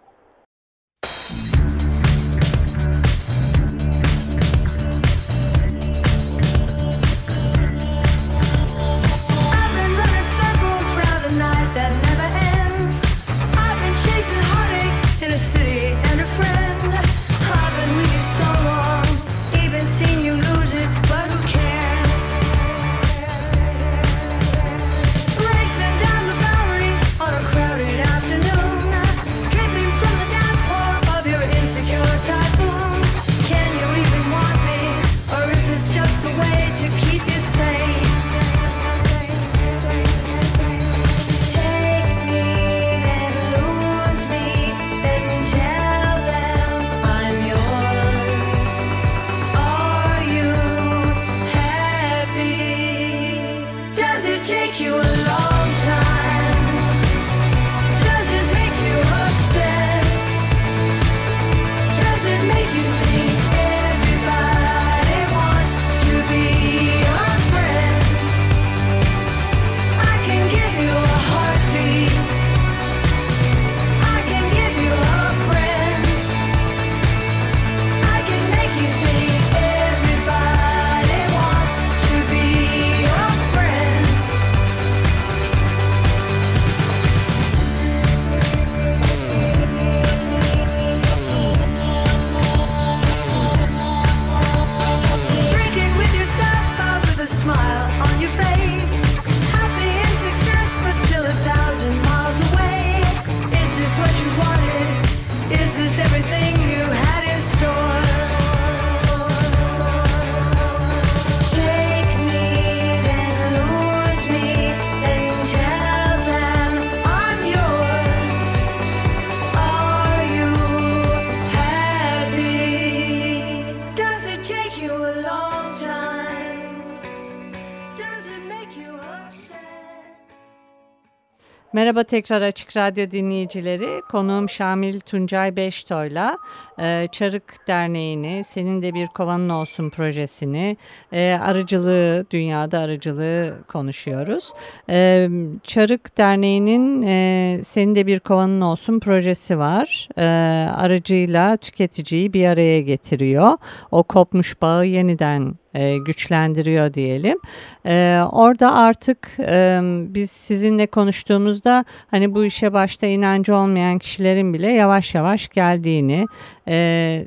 Merhaba 131.83 132.03
tekrar 132.03 132.41
Açık 132.41 132.77
Radyo 132.77 133.11
dinleyicileri. 133.11 134.01
Konuğum 134.11 134.49
Şamil 134.49 134.99
Tuncay 134.99 135.55
Beştoy'la 135.55 136.37
e, 136.79 137.07
Çarık 137.11 137.67
Derneği'ni, 137.67 138.43
Senin 138.47 138.81
de 138.81 138.93
Bir 138.93 139.07
Kovanın 139.07 139.49
Olsun 139.49 139.89
projesini, 139.89 140.77
e, 141.11 141.37
arıcılığı, 141.41 142.25
dünyada 142.31 142.79
arıcılığı 142.79 143.57
konuşuyoruz. 143.67 144.53
E, 144.89 145.29
Çarık 145.63 146.17
Derneği'nin 146.17 147.01
e, 147.01 147.59
Senin 147.63 147.95
de 147.95 148.07
Bir 148.07 148.19
Kovanın 148.19 148.61
Olsun 148.61 148.99
projesi 148.99 149.59
var. 149.59 150.09
E, 150.17 150.25
arıcıyla 150.71 151.57
tüketiciyi 151.57 152.33
bir 152.33 152.47
araya 152.47 152.81
getiriyor. 152.81 153.57
O 153.91 154.03
kopmuş 154.03 154.61
bağı 154.61 154.85
yeniden 154.85 155.55
e, 155.74 155.98
güçlendiriyor 155.98 156.94
diyelim. 156.94 157.38
E, 157.86 158.20
orada 158.32 158.75
artık 158.75 159.18
e, 159.39 159.80
biz 160.15 160.32
sizinle 160.32 160.88
konuştuğumuzda 160.88 161.86
hani 162.12 162.36
bu 162.36 162.46
işe 162.46 162.74
başta 162.74 163.08
inancı 163.08 163.56
olmayan 163.56 163.98
kişilerin 163.98 164.53
bile 164.53 164.72
yavaş 164.72 165.15
yavaş 165.15 165.50
geldiğini 165.50 166.25
e, 166.68 166.75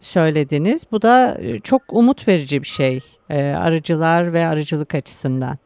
söylediniz. 0.01 0.87
Bu 0.93 1.03
da 1.03 1.37
e, 1.41 1.59
çok 1.59 1.83
umut 1.93 2.29
verici 2.29 2.63
bir 2.63 2.67
şey 2.67 3.01
e, 3.31 3.55
arıcılar 3.55 4.33
ve 4.33 4.47
arıcılık 4.47 4.95
açısından. 4.95 5.57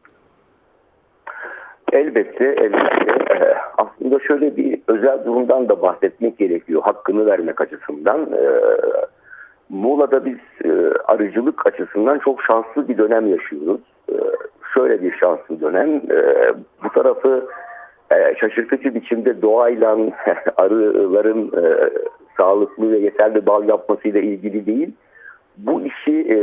Elbette, 1.93 2.45
elbette. 2.45 3.11
Aslında 3.77 4.19
şöyle 4.19 4.57
bir 4.57 4.81
özel 4.87 5.25
durumdan 5.25 5.69
da 5.69 5.81
bahsetmek 5.81 6.37
gerekiyor. 6.37 6.81
Hakkını 6.81 7.25
vermek 7.25 7.61
açısından. 7.61 8.33
Ee, 8.33 8.61
Muğla'da 9.71 10.25
biz 10.25 10.37
e, 10.65 10.69
arıcılık 11.05 11.67
açısından 11.67 12.19
çok 12.19 12.43
şanslı 12.43 12.87
bir 12.87 12.97
dönem 12.97 13.27
yaşıyoruz. 13.27 13.81
Ee, 14.11 14.15
şöyle 14.73 15.01
bir 15.01 15.11
şanslı 15.11 15.61
dönem. 15.61 16.01
Ee, 16.11 16.53
bu 16.83 16.89
tarafı 16.89 17.47
e, 18.11 18.35
şaşırtıcı 18.39 18.95
biçimde 18.95 19.41
doğayla 19.41 19.97
arıların 20.57 21.51
e, 21.63 21.89
sağlıklı 22.37 22.91
ve 22.91 22.97
yeterli 22.97 23.45
bal 23.45 23.67
yapmasıyla 23.67 24.21
ilgili 24.21 24.65
değil. 24.65 24.91
Bu 25.57 25.81
işi 25.81 26.21
e, 26.29 26.37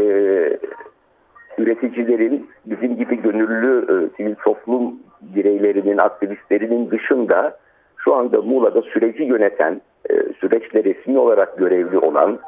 üreticilerin 1.58 2.46
bizim 2.66 2.96
gibi 2.96 3.22
gönüllü 3.22 3.82
e, 3.82 4.16
sivil 4.16 4.34
toplum 4.34 4.94
bireylerinin, 5.22 5.98
aktivistlerinin 5.98 6.90
dışında 6.90 7.58
şu 7.96 8.14
anda 8.14 8.42
Muğla'da 8.42 8.82
süreci 8.82 9.22
yöneten, 9.22 9.80
e, 10.10 10.14
süreçle 10.40 10.84
resmi 10.84 11.18
olarak 11.18 11.58
görevli 11.58 11.98
olan 11.98 12.38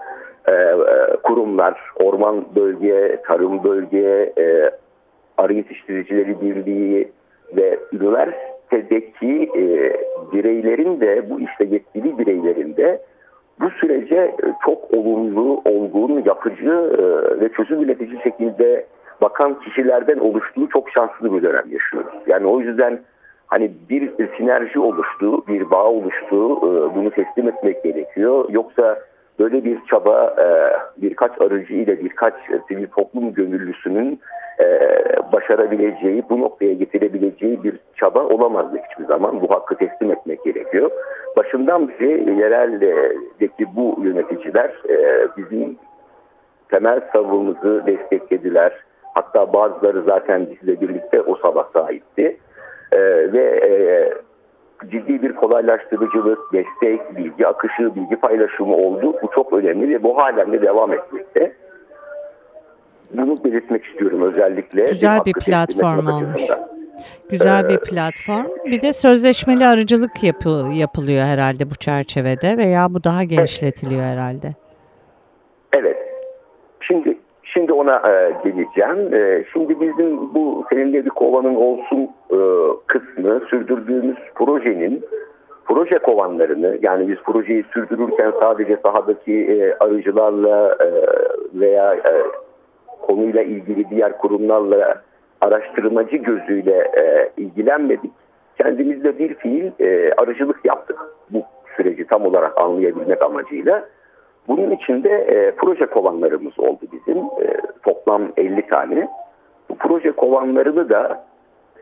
e, 0.49 0.53
e, 0.53 1.17
kurumlar, 1.23 1.81
orman 1.97 2.45
bölge, 2.57 3.21
tarım 3.27 3.65
bölge, 3.65 4.33
e, 4.39 4.71
arı 5.39 5.53
yetiştiricileri 5.53 6.41
birliği 6.41 7.09
ve 7.57 7.79
üniversitedeki 7.93 9.51
e, 9.57 9.93
bireylerin 10.33 11.01
de 11.01 11.31
bu 11.31 11.41
işte 11.41 11.65
yetkili 11.65 12.19
bireylerin 12.19 12.77
de 12.77 13.03
bu 13.61 13.71
sürece 13.71 14.37
çok 14.65 14.95
olumlu, 14.95 15.63
olgun, 15.65 16.23
yapıcı 16.27 16.93
ve 17.41 17.49
çözüm 17.49 17.83
üretici 17.83 18.23
şekilde 18.23 18.87
bakan 19.21 19.61
kişilerden 19.61 20.19
oluştuğu 20.19 20.69
çok 20.69 20.91
şanslı 20.91 21.35
bir 21.35 21.43
dönem 21.43 21.73
yaşıyoruz. 21.73 22.15
Yani 22.27 22.47
o 22.47 22.61
yüzden 22.61 23.01
hani 23.47 23.71
bir 23.91 24.11
sinerji 24.37 24.79
oluştu, 24.79 25.47
bir 25.47 25.71
bağ 25.71 25.85
oluştu, 25.85 26.61
bunu 26.95 27.11
teslim 27.11 27.49
etmek 27.49 27.85
gerekiyor. 27.85 28.45
Yoksa 28.51 28.99
böyle 29.41 29.65
bir 29.65 29.79
çaba 29.91 30.37
birkaç 30.97 31.41
arıcı 31.41 31.75
ile 31.75 32.05
birkaç 32.05 32.35
sivil 32.69 32.87
toplum 32.87 33.35
gönüllüsünün 33.35 34.21
başarabileceği, 35.33 36.23
bu 36.31 36.41
noktaya 36.41 36.73
getirebileceği 36.73 37.65
bir 37.65 37.81
çaba 37.97 38.25
olamazdı 38.25 38.79
hiçbir 38.91 39.05
zaman. 39.05 39.41
Bu 39.43 39.51
hakkı 39.51 39.77
teslim 39.77 40.11
etmek 40.11 40.45
gerekiyor. 40.45 40.91
Başından 41.37 41.89
beri 41.89 42.39
yereldeki 42.39 43.67
bu 43.77 43.99
yöneticiler 44.03 44.73
bizim 45.37 45.77
temel 46.69 47.01
savunumuzu 47.13 47.87
desteklediler. 47.87 48.73
Hatta 49.15 49.53
bazıları 49.53 50.03
zaten 50.03 50.47
bizle 50.51 50.81
birlikte 50.81 51.23
o 51.23 51.35
sabah 51.37 51.73
sahitti. 51.73 52.37
ve 53.33 54.13
ciddi 54.89 55.23
bir 55.23 55.33
kolaylaştırıcılık, 55.33 56.39
destek, 56.53 57.17
bilgi 57.17 57.47
akışı, 57.47 57.95
bilgi 57.95 58.17
paylaşımı 58.17 58.77
oldu. 58.77 59.15
Bu 59.23 59.31
çok 59.35 59.53
önemli 59.53 59.89
ve 59.89 60.03
bu 60.03 60.19
halen 60.19 60.53
de 60.53 60.63
devam 60.63 60.93
etmekte. 60.93 61.53
Bunu 63.15 63.45
belirtmek 63.45 63.85
istiyorum 63.85 64.23
özellikle. 64.23 64.85
Güzel 64.85 65.21
bir, 65.21 65.35
bir 65.35 65.41
platform 65.41 66.07
olmuş. 66.07 66.43
Güzel 67.31 67.69
bir 67.69 67.79
platform. 67.79 68.47
Bir 68.65 68.81
de 68.81 68.93
sözleşmeli 68.93 69.67
arıcılık 69.67 70.23
yapı, 70.23 70.67
yapılıyor 70.73 71.25
herhalde 71.25 71.71
bu 71.71 71.75
çerçevede 71.75 72.57
veya 72.57 72.95
bu 72.95 73.05
daha 73.05 73.25
genişletiliyor 73.25 74.03
herhalde. 74.03 74.51
Evet. 75.73 75.97
Şimdi 76.81 77.20
şimdi 77.53 77.73
ona 77.73 77.97
e, 77.97 78.33
geleceğim. 78.45 79.15
E, 79.15 79.45
şimdi 79.53 79.81
bizim 79.81 80.35
bu 80.35 80.65
senin 80.71 80.93
bir 80.93 81.09
kovanın 81.09 81.55
olsun 81.55 82.11
e, 82.31 82.39
kısmı 82.87 83.41
sürdürdüğümüz 83.51 84.17
projenin 84.35 85.05
proje 85.65 85.99
kovanlarını 85.99 86.79
yani 86.83 87.09
biz 87.09 87.17
projeyi 87.17 87.65
sürdürürken 87.75 88.33
sadece 88.41 88.77
sahadaki 88.83 89.33
e, 89.33 89.75
arıcılarla 89.85 90.77
e, 90.81 90.89
veya 91.61 91.95
e, 91.95 92.13
konuyla 93.03 93.43
ilgili 93.43 93.91
diğer 93.91 94.19
kurumlarla 94.19 95.03
araştırmacı 95.41 96.17
gözüyle 96.17 96.91
e, 96.97 97.31
ilgilenmedik. 97.37 98.11
Kendimizde 98.59 99.19
bir 99.19 99.35
fiil 99.35 99.71
e, 99.81 100.13
arıcılık 100.17 100.65
yaptık 100.65 100.99
bu 101.31 101.43
süreci 101.77 102.07
tam 102.07 102.27
olarak 102.27 102.59
anlayabilmek 102.61 103.23
amacıyla. 103.23 103.85
Bunun 104.49 104.71
içinde 104.71 105.11
e, 105.11 105.55
proje 105.57 105.87
kovanlarımız 105.87 106.61
oldu 106.61 106.81
bizim. 106.93 107.19
E, 107.19 107.61
toplam 107.83 108.23
50 108.37 108.67
tane. 108.67 109.09
Bu 109.69 109.75
proje 109.75 110.13
kovanlarını 110.13 110.89
da 110.89 111.25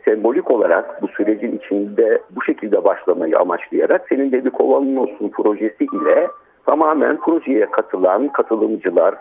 sembolik 0.05 0.51
olarak 0.51 1.03
bu 1.03 1.09
sürecin 1.09 1.59
içinde 1.59 2.19
bu 2.31 2.43
şekilde 2.43 2.85
başlamayı 2.85 3.39
amaçlayarak 3.39 4.07
senin 4.09 4.33
de 4.33 4.51
kovanın 4.51 4.97
olsun 4.97 5.29
projesi 5.29 5.85
ile 5.85 6.29
tamamen 6.67 7.21
projeye 7.21 7.67
katılan 7.67 8.29
katılımcılar, 8.29 9.15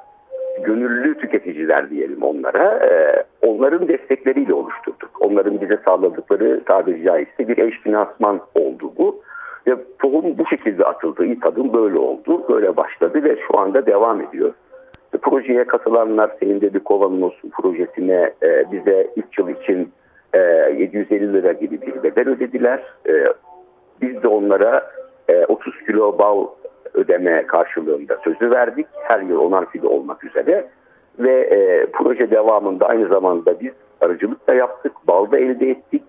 gönüllü 0.63 1.17
tüketiciler 1.17 1.89
diyelim 1.89 2.23
onlara, 2.23 2.85
e, 2.85 3.23
onların 3.47 3.87
destekleriyle 3.87 4.53
oluşturduk. 4.53 5.09
Onların 5.19 5.61
bize 5.61 5.77
sağladıkları 5.85 6.63
tabiri 6.65 7.03
caizse 7.03 7.47
bir 7.47 7.57
eş 7.57 7.79
finansman 7.79 8.39
oldu 8.55 8.91
bu. 8.97 9.21
Ve 9.67 9.75
tohum 9.99 10.37
bu 10.37 10.45
şekilde 10.45 10.85
atıldı. 10.85 11.25
İlk 11.25 11.45
adım 11.45 11.73
böyle 11.73 11.97
oldu. 11.97 12.43
Böyle 12.49 12.77
başladı 12.77 13.23
ve 13.23 13.37
şu 13.47 13.59
anda 13.59 13.85
devam 13.85 14.21
ediyor. 14.21 14.53
İşte 15.05 15.17
projeye 15.17 15.63
katılanlar 15.63 16.31
senin 16.39 16.61
de 16.61 16.73
bir 16.73 16.79
kovanın 16.79 17.21
olsun 17.21 17.49
projesine 17.49 18.33
e, 18.43 18.71
bize 18.71 19.07
3 19.15 19.37
yıl 19.37 19.49
için 19.49 19.91
e, 20.33 20.39
750 20.77 21.33
lira 21.33 21.51
gibi 21.51 21.81
bir 21.81 22.03
bedel 22.03 22.29
ödediler. 22.29 22.83
E, 23.09 23.13
biz 24.01 24.23
de 24.23 24.27
onlara 24.27 24.91
e, 25.29 25.45
30 25.45 25.73
kilo 25.85 26.17
bal 26.19 26.47
ödeme 26.93 27.47
karşılığında 27.47 28.17
sözü 28.23 28.51
verdik. 28.51 28.87
Her 29.03 29.19
yıl 29.19 29.39
onar 29.39 29.71
kilo 29.71 29.89
olmak 29.89 30.23
üzere. 30.23 30.65
Ve 31.19 31.33
e, 31.39 31.85
proje 31.93 32.31
devamında 32.31 32.85
aynı 32.85 33.07
zamanda 33.07 33.59
biz 33.59 33.71
arıcılık 34.01 34.47
da 34.47 34.53
yaptık, 34.53 34.91
bal 35.07 35.31
da 35.31 35.37
elde 35.37 35.69
ettik. 35.69 36.03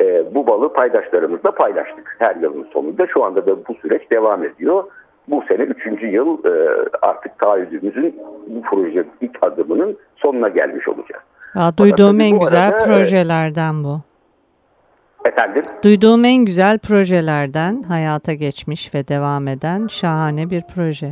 E, 0.00 0.34
bu 0.34 0.46
balı 0.46 0.72
paydaşlarımızla 0.72 1.50
paylaştık 1.50 2.16
her 2.18 2.36
yılın 2.36 2.66
sonunda. 2.72 3.06
Şu 3.06 3.24
anda 3.24 3.46
da 3.46 3.66
bu 3.68 3.74
süreç 3.74 4.10
devam 4.10 4.44
ediyor. 4.44 4.84
Bu 5.28 5.42
sene 5.48 5.62
üçüncü 5.62 6.06
yıl 6.06 6.44
e, 6.44 6.84
artık 7.02 7.38
taahhüdümüzün 7.38 8.20
bu 8.46 8.62
proje 8.62 9.04
ilk 9.20 9.38
adımının 9.42 9.98
sonuna 10.16 10.48
gelmiş 10.48 10.88
olacağız. 10.88 11.22
Ya, 11.54 11.72
duyduğum 11.78 12.20
en 12.20 12.38
güzel 12.38 12.68
arada, 12.68 12.84
projelerden 12.84 13.84
bu. 13.84 14.00
Efendim? 15.24 15.64
Duyduğum 15.84 16.24
en 16.24 16.44
güzel 16.44 16.78
projelerden 16.78 17.82
hayata 17.82 18.32
geçmiş 18.32 18.94
ve 18.94 19.08
devam 19.08 19.48
eden 19.48 19.86
şahane 19.86 20.50
bir 20.50 20.62
proje. 20.74 21.10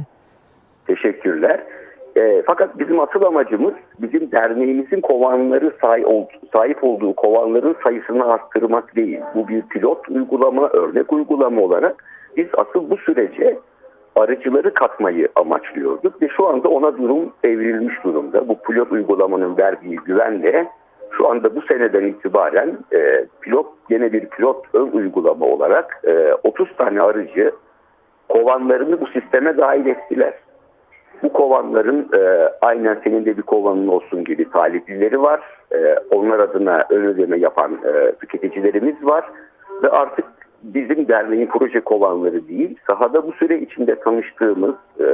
Teşekkürler. 0.86 1.60
Fakat 2.48 2.78
bizim 2.78 3.00
asıl 3.00 3.22
amacımız 3.22 3.74
bizim 3.98 4.32
derneğimizin 4.32 5.00
kovanları 5.00 5.72
sahip 6.52 6.84
olduğu 6.84 7.14
kovanların 7.14 7.76
sayısını 7.82 8.32
arttırmak 8.32 8.96
değil. 8.96 9.20
Bu 9.34 9.48
bir 9.48 9.62
pilot 9.62 10.08
uygulama, 10.08 10.68
örnek 10.68 11.12
uygulama 11.12 11.60
olarak 11.60 12.04
biz 12.36 12.46
asıl 12.56 12.90
bu 12.90 12.96
sürece 12.96 13.58
arıcıları 14.16 14.74
katmayı 14.74 15.28
amaçlıyorduk 15.36 16.22
ve 16.22 16.28
şu 16.36 16.46
anda 16.46 16.68
ona 16.68 16.98
durum 16.98 17.32
evrilmiş 17.44 18.04
durumda. 18.04 18.48
Bu 18.48 18.58
pilot 18.58 18.92
uygulamanın 18.92 19.56
verdiği 19.56 19.96
güvenle 19.96 20.68
şu 21.10 21.28
anda 21.30 21.56
bu 21.56 21.62
seneden 21.62 22.04
itibaren 22.04 22.78
e, 22.92 23.26
pilot 23.40 23.66
yine 23.90 24.12
bir 24.12 24.26
pilot 24.26 24.66
ön 24.74 24.90
uygulama 24.92 25.46
olarak 25.46 26.00
e, 26.04 26.32
30 26.42 26.76
tane 26.76 27.02
arıcı 27.02 27.52
kovanlarını 28.28 29.00
bu 29.00 29.06
sisteme 29.06 29.56
dahil 29.56 29.86
ettiler. 29.86 30.34
Bu 31.22 31.32
kovanların 31.32 32.08
e, 32.14 32.50
aynen 32.60 33.00
senin 33.04 33.24
de 33.24 33.36
bir 33.36 33.42
kovanın 33.42 33.88
olsun 33.88 34.24
gibi 34.24 34.50
taliplileri 34.50 35.22
var. 35.22 35.40
E, 35.72 35.96
onlar 36.10 36.38
adına 36.38 36.84
ön 36.90 37.04
ödeme 37.04 37.38
yapan 37.38 37.72
e, 37.72 38.12
tüketicilerimiz 38.12 39.06
var. 39.06 39.24
Ve 39.82 39.90
artık 39.90 40.24
bizim 40.62 41.08
derneğin 41.08 41.46
proje 41.46 41.80
kovanları 41.80 42.48
değil, 42.48 42.76
sahada 42.86 43.26
bu 43.26 43.32
süre 43.32 43.58
içinde 43.58 43.94
tanıştığımız, 43.94 44.74
e, 45.00 45.06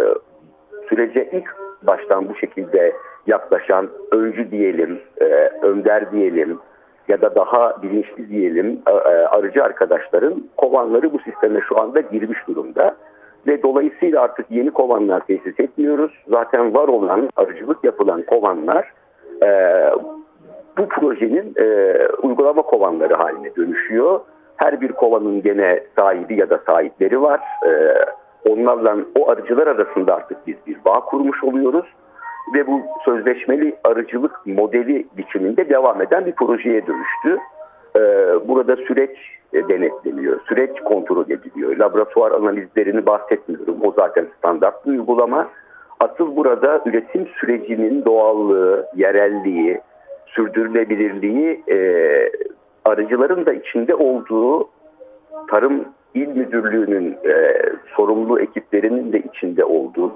sürece 0.89 1.29
ilk 1.33 1.57
baştan 1.83 2.29
bu 2.29 2.35
şekilde 2.35 2.93
yaklaşan 3.27 3.89
öncü 4.13 4.51
diyelim, 4.51 5.01
e, 5.21 5.25
önder 5.63 6.13
diyelim 6.13 6.59
ya 7.09 7.21
da 7.21 7.35
daha 7.35 7.83
bilinçli 7.83 8.29
diyelim 8.29 8.79
e, 8.87 8.91
e, 8.91 9.27
arıcı 9.27 9.65
arkadaşların 9.65 10.45
kovanları 10.57 11.13
bu 11.13 11.19
sisteme 11.19 11.61
şu 11.69 11.81
anda 11.81 12.01
girmiş 12.01 12.39
durumda. 12.49 12.97
Ve 13.47 13.63
dolayısıyla 13.63 14.23
artık 14.23 14.51
yeni 14.51 14.71
kovanlar 14.71 15.27
tesis 15.27 15.61
etmiyoruz. 15.61 16.13
Zaten 16.29 16.75
var 16.75 16.89
olan 16.89 17.29
arıcılık 17.37 17.85
yapılan 17.85 18.23
kovanlar 18.23 18.93
e, 19.43 19.49
bu 20.79 20.89
projenin 20.89 21.55
e, 21.57 21.97
uygulama 22.23 22.63
kovanları 22.63 23.15
haline 23.15 23.57
dönüşüyor. 23.57 24.21
Her 24.57 24.81
bir 24.81 24.93
kovanın 24.93 25.43
gene 25.43 25.81
sahibi 25.97 26.41
ya 26.41 26.51
da 26.51 26.61
sahipleri 26.67 27.23
var. 27.23 27.41
E, 27.67 27.71
onlarla 28.49 28.97
o 29.19 29.31
arıcılar 29.31 29.67
arasında 29.67 30.15
artık 30.15 30.47
biz 30.47 30.57
bir 30.67 30.77
bağ 30.85 31.01
kurmuş 31.01 31.45
oluyoruz 31.45 31.87
ve 32.55 32.67
bu 32.67 32.81
sözleşmeli 33.05 33.77
arıcılık 33.85 34.47
modeli 34.47 35.07
biçiminde 35.17 35.69
devam 35.69 36.03
eden 36.03 36.27
bir 36.27 36.33
projeye 36.33 36.87
dönüştü. 36.87 37.39
Ee, 37.97 38.01
burada 38.49 38.77
süreç 38.77 39.19
e, 39.55 39.69
denetleniyor, 39.69 40.41
süreç 40.49 40.81
kontrol 40.81 41.31
ediliyor. 41.31 41.77
Laboratuvar 41.77 42.33
analizlerini 42.33 43.07
bahsetmiyorum. 43.07 43.79
O 43.83 43.93
zaten 43.93 44.27
standart 44.39 44.87
bir 44.87 44.91
uygulama. 44.91 45.49
Asıl 46.01 46.37
burada 46.37 46.83
üretim 46.87 47.27
sürecinin 47.41 48.05
doğallığı, 48.05 48.87
yerelliği, 48.97 49.81
sürdürülebilirliği 50.27 51.63
e, 51.71 51.79
arıcıların 52.85 53.47
da 53.47 53.53
içinde 53.53 53.95
olduğu 53.95 54.69
Tarım 55.51 55.85
İl 56.15 56.29
Müdürlüğü'nün 56.29 57.17
e, 57.25 57.57
sorumlu 57.97 58.41
ekiplerinin 58.41 59.13
de 59.13 59.19
içinde 59.19 59.65
olduğu 59.65 60.13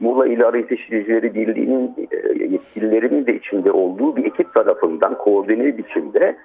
Muğla 0.00 0.26
İl 0.26 0.46
Arı 0.46 0.58
Yetiştiricileri 0.58 1.34
Birliği'nin 1.34 1.94
e, 2.10 2.44
yetkililerinin 2.44 3.26
de 3.26 3.34
içinde 3.34 3.72
olduğu 3.72 4.16
bir 4.16 4.24
ekip 4.24 4.54
tarafından 4.54 5.18
koordine 5.18 5.78
biçimde 5.78 6.36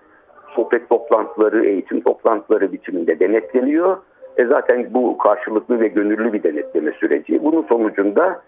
sohbet 0.58 0.90
toplantıları, 0.90 1.66
eğitim 1.66 2.02
toplantıları 2.02 2.72
biçiminde 2.72 3.20
denetleniyor. 3.20 3.98
E 4.38 4.46
zaten 4.46 4.94
bu 4.94 5.18
karşılıklı 5.18 5.80
ve 5.80 5.88
gönüllü 5.88 6.34
bir 6.34 6.44
denetleme 6.44 6.92
süreci. 6.92 7.44
Bunun 7.44 7.62
sonucunda 7.62 8.42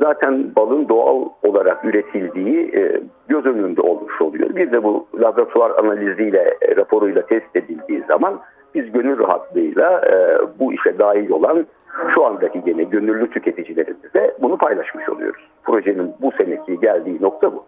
zaten 0.00 0.56
balın 0.56 0.88
doğal 0.88 1.28
olarak 1.42 1.84
üretildiği 1.84 2.76
e, 2.76 3.00
göz 3.28 3.46
önünde 3.46 3.80
olmuş 3.80 4.22
oluyor. 4.22 4.56
Bir 4.56 4.72
de 4.72 4.82
bu 4.82 5.06
laboratuvar 5.20 5.70
analiziyle, 5.70 6.56
e, 6.62 6.76
raporuyla 6.76 7.26
test 7.26 7.56
edildiği 7.56 8.04
zaman 8.08 8.40
biz 8.74 8.92
gönül 8.92 9.18
rahatlığıyla 9.18 10.00
e, 10.06 10.38
bu 10.58 10.72
işe 10.72 10.98
dahil 10.98 11.30
olan 11.30 11.66
şu 12.14 12.24
andaki 12.24 12.64
gene 12.64 12.82
gönüllü 12.82 13.30
tüketicilerimizle 13.30 14.34
bunu 14.42 14.58
paylaşmış 14.58 15.08
oluyoruz. 15.08 15.42
Projenin 15.64 16.12
bu 16.20 16.32
seneki 16.32 16.80
geldiği 16.80 17.22
nokta 17.22 17.52
bu. 17.52 17.64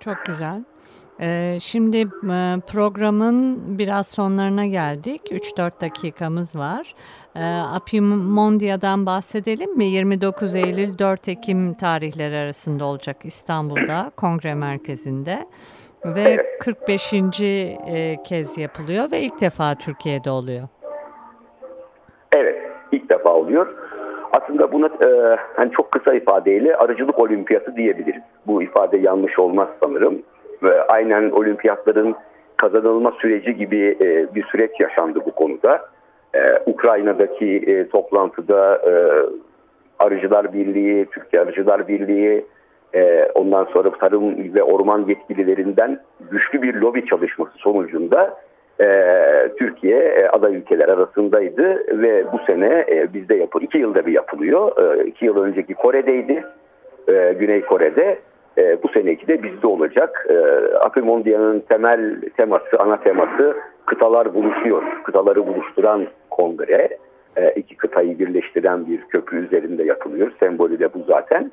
Çok 0.00 0.16
güzel. 0.26 0.60
Ee, 1.20 1.56
şimdi 1.60 1.96
e, 1.96 2.06
programın 2.72 3.60
biraz 3.78 4.08
sonlarına 4.08 4.66
geldik. 4.66 5.22
3-4 5.30 5.80
dakikamız 5.80 6.56
var. 6.56 6.94
Ee, 7.36 7.40
Apim 7.74 8.04
Mondia'dan 8.04 9.06
bahsedelim 9.06 9.76
mi? 9.76 9.84
29 9.84 10.54
Eylül 10.54 10.98
4 10.98 11.28
Ekim 11.28 11.74
tarihleri 11.74 12.36
arasında 12.36 12.84
olacak 12.84 13.16
İstanbul'da 13.24 14.10
kongre 14.16 14.54
merkezinde 14.54 15.46
ve 16.04 16.46
45. 16.60 17.12
E, 17.12 18.16
kez 18.22 18.58
yapılıyor 18.58 19.10
ve 19.10 19.20
ilk 19.20 19.40
defa 19.40 19.74
Türkiye'de 19.74 20.30
oluyor. 20.30 20.68
Evet, 22.32 22.62
ilk 22.92 23.10
defa 23.10 23.30
oluyor. 23.30 23.66
Aslında 24.32 24.72
buna 24.72 24.86
e, 24.86 25.36
hani 25.56 25.70
çok 25.70 25.92
kısa 25.92 26.14
ifadeyle 26.14 26.76
arıcılık 26.76 27.18
olimpiyatı 27.18 27.76
diyebiliriz. 27.76 28.22
Bu 28.46 28.62
ifade 28.62 28.96
yanlış 28.96 29.38
olmaz 29.38 29.68
sanırım. 29.80 30.22
Aynen 30.88 31.30
olimpiyatların 31.30 32.14
kazanılma 32.56 33.12
süreci 33.20 33.56
gibi 33.56 33.96
e, 34.00 34.34
bir 34.34 34.44
süreç 34.44 34.80
yaşandı 34.80 35.18
bu 35.26 35.32
konuda. 35.34 35.80
E, 36.34 36.40
Ukrayna'daki 36.66 37.56
e, 37.56 37.88
toplantıda 37.88 38.80
Arıcılar 39.98 40.52
Birliği, 40.52 41.06
Türkiye 41.06 41.42
Arıcılar 41.42 41.88
Birliği, 41.88 42.44
ondan 43.34 43.64
sonra 43.64 43.90
tarım 43.90 44.54
ve 44.54 44.62
orman 44.62 45.04
yetkililerinden 45.08 46.00
güçlü 46.30 46.62
bir 46.62 46.74
lobi 46.74 47.06
çalışması 47.06 47.58
sonucunda 47.58 48.36
Türkiye 49.58 49.98
e, 49.98 50.28
aday 50.28 50.56
ülkeler 50.56 50.88
arasındaydı 50.88 51.84
ve 52.02 52.32
bu 52.32 52.38
sene 52.46 52.86
bizde 53.14 53.34
yapı 53.34 53.58
iki 53.60 53.78
yılda 53.78 54.06
bir 54.06 54.12
yapılıyor. 54.12 54.72
E, 54.96 55.04
iki 55.04 55.24
yıl 55.24 55.36
önceki 55.36 55.74
Kore'deydi, 55.74 56.44
Güney 57.38 57.60
Kore'de. 57.60 58.18
E, 58.58 58.82
bu 58.82 58.88
seneki 58.88 59.28
de 59.28 59.42
bizde 59.42 59.66
olacak. 59.66 60.26
E, 60.28 60.36
Apimondia'nın 60.76 61.60
temel 61.60 62.20
teması, 62.36 62.78
ana 62.78 63.00
teması 63.00 63.56
kıtalar 63.86 64.34
buluşuyor. 64.34 64.82
Kıtaları 65.04 65.46
buluşturan 65.46 66.06
kongre. 66.30 66.88
E, 67.36 67.50
iki 67.50 67.76
kıtayı 67.76 68.18
birleştiren 68.18 68.86
bir 68.86 69.00
köprü 69.00 69.46
üzerinde 69.46 69.84
yapılıyor. 69.84 70.32
Sembolü 70.40 70.78
de 70.78 70.94
bu 70.94 71.02
zaten. 71.08 71.52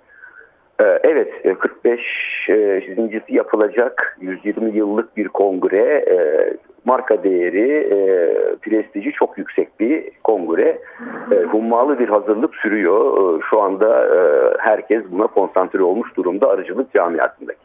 E, 0.80 0.84
evet, 1.04 1.60
45. 1.60 2.02
E, 2.50 2.82
yapılacak 3.30 4.18
120 4.22 4.78
yıllık 4.78 5.18
bir 5.18 5.28
kongre. 5.28 6.06
E, 6.08 6.18
marka 6.86 7.24
değeri, 7.24 7.72
e, 7.72 7.96
prestiji 8.56 9.12
çok 9.12 9.38
yüksek 9.38 9.80
bir 9.80 10.12
kongre. 10.24 10.82
E, 11.32 11.36
hummalı 11.36 12.00
bir 12.00 12.10
hazırlık 12.10 12.56
sürüyor. 12.56 13.38
E, 13.38 13.41
şu 13.50 13.62
anda 13.62 14.06
e, 14.06 14.20
herkes 14.60 15.04
buna 15.12 15.28
konsantre 15.28 15.84
olmuş 15.84 16.15
durumda 16.15 16.50
arıcılık 16.50 16.94
camiasındaki. 16.94 17.60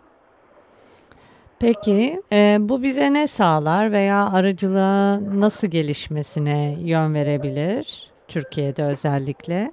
Peki 1.60 2.20
e, 2.32 2.56
bu 2.60 2.82
bize 2.82 3.12
ne 3.12 3.26
sağlar 3.26 3.92
veya 3.92 4.28
arıcılığa 4.34 5.20
nasıl 5.40 5.68
gelişmesine 5.68 6.74
yön 6.80 7.14
verebilir 7.14 8.12
Türkiye'de 8.28 8.84
özellikle? 8.84 9.70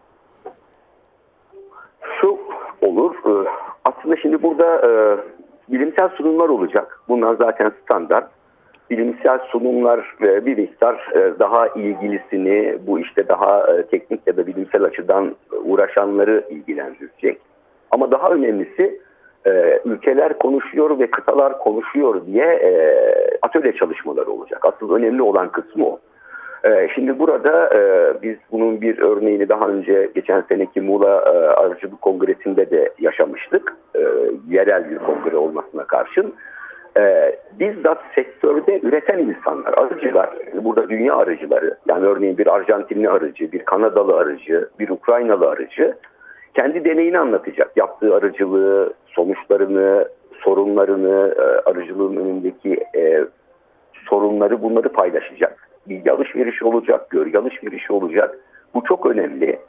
Şu 2.21 2.39
olur. 2.81 3.15
E, 3.15 3.49
aslında 3.85 4.15
şimdi 4.15 4.43
burada 4.43 4.87
e, 4.87 4.91
bilimsel 5.73 6.09
sunumlar 6.09 6.49
olacak. 6.49 6.99
Bunlar 7.09 7.35
zaten 7.35 7.71
standart 7.83 8.29
bilimsel 8.89 9.39
sunumlar 9.39 10.15
e, 10.21 10.45
bir 10.45 10.57
miktar 10.57 11.11
e, 11.15 11.39
daha 11.39 11.67
ilgilisini 11.67 12.77
bu 12.87 12.99
işte 12.99 13.27
daha 13.27 13.73
e, 13.73 13.83
teknik 13.83 14.21
ya 14.27 14.37
da 14.37 14.47
bilimsel 14.47 14.83
açıdan 14.83 15.35
uğraşanları 15.63 16.43
ilgilendirecek. 16.49 17.37
Ama 17.91 18.11
daha 18.11 18.29
önemlisi 18.29 18.99
ülkeler 19.85 20.37
konuşuyor 20.37 20.99
ve 20.99 21.11
kıtalar 21.11 21.59
konuşuyor 21.59 22.25
diye 22.25 22.45
atölye 23.41 23.75
çalışmaları 23.75 24.31
olacak. 24.31 24.65
Asıl 24.65 24.95
önemli 24.95 25.21
olan 25.21 25.51
kısmı 25.51 25.85
o. 25.85 25.99
Şimdi 26.95 27.19
burada 27.19 27.69
biz 28.21 28.37
bunun 28.51 28.81
bir 28.81 28.99
örneğini 28.99 29.49
daha 29.49 29.67
önce 29.67 30.09
geçen 30.15 30.41
seneki 30.41 30.81
Muğla 30.81 31.21
Arıcılık 31.57 32.01
Kongresi'nde 32.01 32.69
de 32.69 32.93
yaşamıştık. 32.99 33.77
Yerel 34.49 34.89
bir 34.89 34.97
kongre 34.97 35.37
olmasına 35.37 35.83
karşın 35.83 36.33
e, 36.97 37.35
bizzat 37.59 38.01
sektörde 38.15 38.79
üreten 38.83 39.19
insanlar, 39.19 39.73
arıcılar, 39.73 40.29
burada 40.53 40.89
dünya 40.89 41.15
arıcıları, 41.15 41.77
yani 41.87 42.05
örneğin 42.05 42.37
bir 42.37 42.55
Arjantinli 42.55 43.09
arıcı, 43.09 43.51
bir 43.51 43.65
Kanadalı 43.65 44.17
arıcı, 44.17 44.69
bir 44.79 44.89
Ukraynalı 44.89 45.49
arıcı 45.49 45.97
kendi 46.53 46.85
deneyini 46.85 47.19
anlatacak. 47.19 47.71
Yaptığı 47.75 48.15
arıcılığı, 48.15 48.93
sonuçlarını, 49.05 50.07
sorunlarını, 50.43 51.35
e, 51.37 51.69
arıcılığın 51.69 52.15
önündeki 52.15 52.83
e, 52.95 53.25
sorunları 54.09 54.61
bunları 54.61 54.89
paylaşacak. 54.89 55.69
Bilgi 55.89 56.11
alışverişi 56.11 56.65
olacak, 56.65 57.09
görgü 57.09 57.37
alışverişi 57.37 57.93
olacak. 57.93 58.37
Bu 58.73 58.83
çok 58.83 59.05
önemli. 59.05 59.59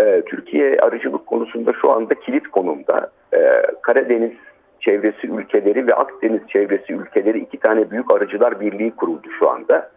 E, 0.00 0.22
Türkiye 0.26 0.78
arıcılık 0.80 1.26
konusunda 1.26 1.72
şu 1.80 1.90
anda 1.90 2.14
kilit 2.14 2.48
konumda. 2.48 3.10
E, 3.34 3.62
Karadeniz 3.82 4.32
çevresi 4.80 5.26
ülkeleri 5.26 5.86
ve 5.86 5.94
Akdeniz 5.94 6.40
çevresi 6.48 6.92
ülkeleri 6.92 7.38
iki 7.38 7.58
tane 7.58 7.90
büyük 7.90 8.10
arıcılar 8.10 8.60
birliği 8.60 8.90
kuruldu 8.90 9.28
şu 9.38 9.50
anda. 9.50 9.90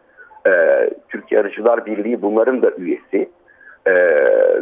Ee, 0.47 0.89
Türkiye 1.09 1.41
Arıcılar 1.41 1.85
Birliği 1.85 2.21
bunların 2.21 2.61
da 2.61 2.71
üyesi. 2.77 3.29
Ee, 3.85 3.93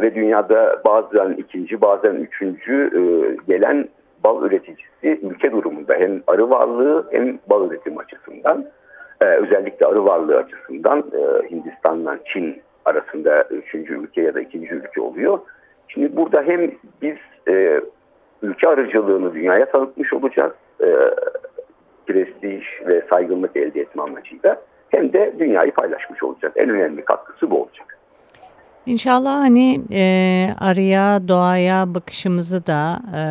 ve 0.02 0.14
dünyada 0.14 0.82
bazen 0.84 1.32
ikinci 1.32 1.80
bazen 1.80 2.14
üçüncü 2.14 2.90
e, 2.94 3.02
gelen 3.52 3.88
bal 4.24 4.46
üreticisi 4.46 5.20
ülke 5.22 5.52
durumunda 5.52 5.94
hem 5.94 6.22
arı 6.26 6.50
varlığı 6.50 7.06
hem 7.10 7.38
bal 7.50 7.70
üretim 7.70 7.98
açısından 7.98 8.64
e, 9.20 9.24
özellikle 9.24 9.86
arı 9.86 10.04
varlığı 10.04 10.36
açısından 10.36 10.98
e, 10.98 11.50
Hindistan'la 11.50 12.18
Çin 12.24 12.62
arasında 12.84 13.42
üçüncü 13.42 13.94
ülke 13.94 14.22
ya 14.22 14.34
da 14.34 14.40
ikinci 14.40 14.74
ülke 14.74 15.00
oluyor. 15.00 15.38
Şimdi 15.88 16.16
burada 16.16 16.42
hem 16.42 16.70
biz 17.02 17.16
e, 17.48 17.80
ülke 18.42 18.68
arıcılığını 18.68 19.34
dünyaya 19.34 19.70
tanıtmış 19.70 20.12
olacağız. 20.12 20.52
E, 20.80 20.86
prestij 22.06 22.64
ve 22.86 23.02
saygınlık 23.10 23.56
elde 23.56 23.80
etme 23.80 24.02
amacıyla 24.02 24.62
hem 24.90 25.12
de 25.12 25.34
dünyayı 25.38 25.72
paylaşmış 25.72 26.22
olacağız. 26.22 26.54
En 26.56 26.70
önemli 26.70 27.04
katkısı 27.04 27.50
bu 27.50 27.62
olacak. 27.62 27.91
İnşallah 28.86 29.40
hani 29.40 29.80
e, 29.92 30.54
arıya, 30.58 31.28
doğaya 31.28 31.94
bakışımızı 31.94 32.66
da 32.66 33.02
e, 33.14 33.22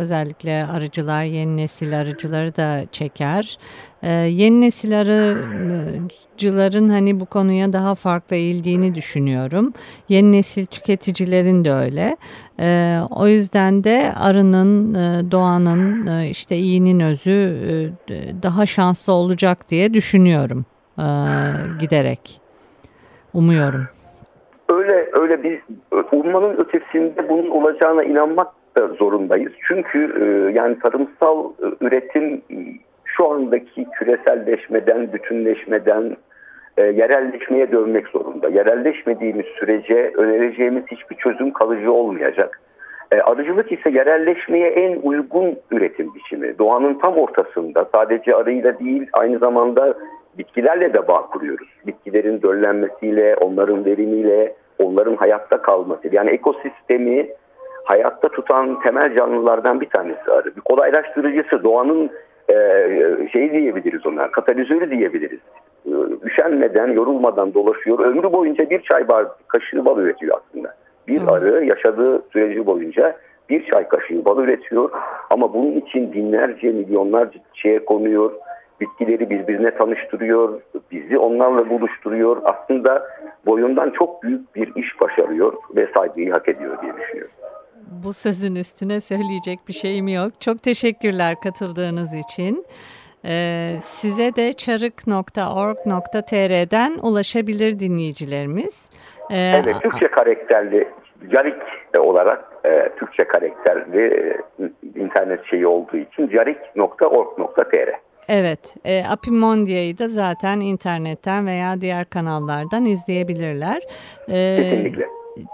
özellikle 0.00 0.66
arıcılar, 0.66 1.24
yeni 1.24 1.56
nesil 1.56 2.00
arıcıları 2.00 2.56
da 2.56 2.84
çeker. 2.92 3.58
E, 4.02 4.10
yeni 4.12 4.60
nesil 4.60 5.00
arıcıların 5.00 6.88
hani 6.88 7.20
bu 7.20 7.26
konuya 7.26 7.72
daha 7.72 7.94
farklı 7.94 8.36
eğildiğini 8.36 8.94
düşünüyorum. 8.94 9.72
Yeni 10.08 10.32
nesil 10.32 10.66
tüketicilerin 10.66 11.64
de 11.64 11.72
öyle. 11.72 12.16
E, 12.60 13.00
o 13.10 13.28
yüzden 13.28 13.84
de 13.84 14.12
arının, 14.16 14.94
e, 14.94 15.30
doğanın, 15.30 16.06
e, 16.06 16.28
işte 16.30 16.58
iyinin 16.58 17.00
özü 17.00 17.92
e, 18.10 18.42
daha 18.42 18.66
şanslı 18.66 19.12
olacak 19.12 19.70
diye 19.70 19.94
düşünüyorum 19.94 20.64
e, 20.98 21.04
giderek. 21.80 22.40
Umuyorum 23.34 23.99
öyle 24.70 25.08
öyle 25.12 25.42
bir 25.42 25.60
ummanın 26.12 26.56
ötesinde 26.56 27.28
bunun 27.28 27.50
olacağına 27.50 28.02
inanmak 28.02 28.48
da 28.76 28.88
zorundayız. 28.88 29.52
Çünkü 29.68 29.98
e, 30.20 30.52
yani 30.58 30.78
tarımsal 30.78 31.44
e, 31.44 31.86
üretim 31.86 32.42
şu 33.04 33.30
andaki 33.30 33.86
küreselleşmeden, 33.90 35.12
bütünleşmeden 35.12 36.16
e, 36.76 36.82
yerelleşmeye 36.82 37.72
dönmek 37.72 38.08
zorunda. 38.08 38.48
Yerelleşmediğimiz 38.48 39.46
sürece 39.46 40.12
önereceğimiz 40.16 40.84
hiçbir 40.90 41.16
çözüm 41.16 41.52
kalıcı 41.52 41.92
olmayacak. 41.92 42.60
E, 43.12 43.20
arıcılık 43.20 43.72
ise 43.72 43.90
yerelleşmeye 43.90 44.70
en 44.70 45.00
uygun 45.02 45.58
üretim 45.70 46.14
biçimi. 46.14 46.58
Doğanın 46.58 46.94
tam 46.94 47.16
ortasında 47.16 47.88
sadece 47.92 48.34
arıyla 48.34 48.78
değil 48.78 49.08
aynı 49.12 49.38
zamanda 49.38 49.94
bitkilerle 50.38 50.94
de 50.94 51.08
bağ 51.08 51.22
kuruyoruz. 51.22 51.68
Bitkilerin 51.86 52.42
döllenmesiyle, 52.42 53.36
onların 53.36 53.84
verimiyle, 53.84 54.54
onların 54.80 55.16
hayatta 55.16 55.62
kalması. 55.62 56.08
Yani 56.12 56.30
ekosistemi 56.30 57.28
hayatta 57.84 58.28
tutan 58.28 58.80
temel 58.80 59.14
canlılardan 59.14 59.80
bir 59.80 59.88
tanesi 59.88 60.30
arı. 60.30 60.56
Bir 60.56 60.60
kolaylaştırıcısı, 60.60 61.64
doğanın 61.64 62.10
e, 62.48 62.54
şey 63.32 63.52
diyebiliriz 63.52 64.06
ona, 64.06 64.30
katalizörü 64.30 64.90
diyebiliriz. 64.90 65.40
E, 65.86 65.90
üşenmeden, 66.22 66.88
yorulmadan 66.88 67.54
dolaşıyor. 67.54 67.98
Ömrü 67.98 68.32
boyunca 68.32 68.70
bir 68.70 68.82
çay 68.82 69.08
bar, 69.08 69.26
kaşığı 69.48 69.84
bal 69.84 69.98
üretiyor 69.98 70.38
aslında. 70.38 70.74
Bir 71.08 71.22
arı 71.28 71.64
yaşadığı 71.64 72.22
süreci 72.32 72.66
boyunca 72.66 73.16
bir 73.48 73.66
çay 73.66 73.88
kaşığı 73.88 74.24
bal 74.24 74.38
üretiyor. 74.38 74.90
Ama 75.30 75.54
bunun 75.54 75.72
için 75.72 76.12
binlerce, 76.12 76.68
milyonlarca 76.68 77.40
çiçeğe 77.54 77.84
konuyor 77.84 78.32
bitkileri 78.80 79.30
birbirine 79.30 79.70
tanıştırıyor, 79.70 80.60
bizi 80.92 81.18
onlarla 81.18 81.70
buluşturuyor. 81.70 82.36
Aslında 82.44 83.06
boyundan 83.46 83.90
çok 83.90 84.22
büyük 84.22 84.54
bir 84.54 84.76
iş 84.76 85.00
başarıyor 85.00 85.52
ve 85.76 85.88
saygıyı 85.94 86.32
hak 86.32 86.48
ediyor 86.48 86.82
diye 86.82 86.92
düşünüyorum. 86.96 87.32
Bu 88.04 88.12
sözün 88.12 88.54
üstüne 88.54 89.00
söyleyecek 89.00 89.58
bir 89.68 89.72
şeyim 89.72 90.08
yok. 90.08 90.40
Çok 90.40 90.62
teşekkürler 90.62 91.36
katıldığınız 91.44 92.14
için. 92.14 92.66
Ee, 93.24 93.76
size 93.80 94.36
de 94.36 94.52
çarık.org.tr'den 94.52 96.98
ulaşabilir 97.02 97.78
dinleyicilerimiz. 97.78 98.90
Ee, 99.30 99.62
evet, 99.64 99.76
Türkçe 99.82 100.08
karakterli 100.08 100.88
Carik 101.32 101.62
olarak 101.98 102.44
e, 102.64 102.88
Türkçe 102.96 103.24
karakterli 103.24 104.34
e, 104.60 104.70
internet 105.00 105.44
şeyi 105.44 105.66
olduğu 105.66 105.96
için 105.96 106.28
carik.org.tr 106.28 108.09
Evet, 108.32 108.74
e, 108.84 109.04
Apimondia'yı 109.04 109.98
da 109.98 110.08
zaten 110.08 110.60
internetten 110.60 111.46
veya 111.46 111.80
diğer 111.80 112.10
kanallardan 112.10 112.84
izleyebilirler. 112.84 113.82
E, 114.28 114.56
Kesinlikle. 114.56 115.04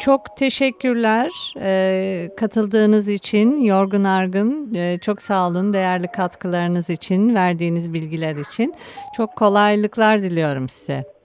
Çok 0.00 0.36
teşekkürler 0.36 1.30
e, 1.60 2.28
katıldığınız 2.36 3.08
için. 3.08 3.60
Yorgun 3.60 4.04
Argın 4.04 4.74
e, 4.74 4.98
çok 4.98 5.22
sağ 5.22 5.48
olun 5.48 5.72
değerli 5.72 6.08
katkılarınız 6.08 6.90
için, 6.90 7.34
verdiğiniz 7.34 7.92
bilgiler 7.92 8.36
için. 8.36 8.74
Çok 9.16 9.36
kolaylıklar 9.36 10.22
diliyorum 10.22 10.68
size. 10.68 11.15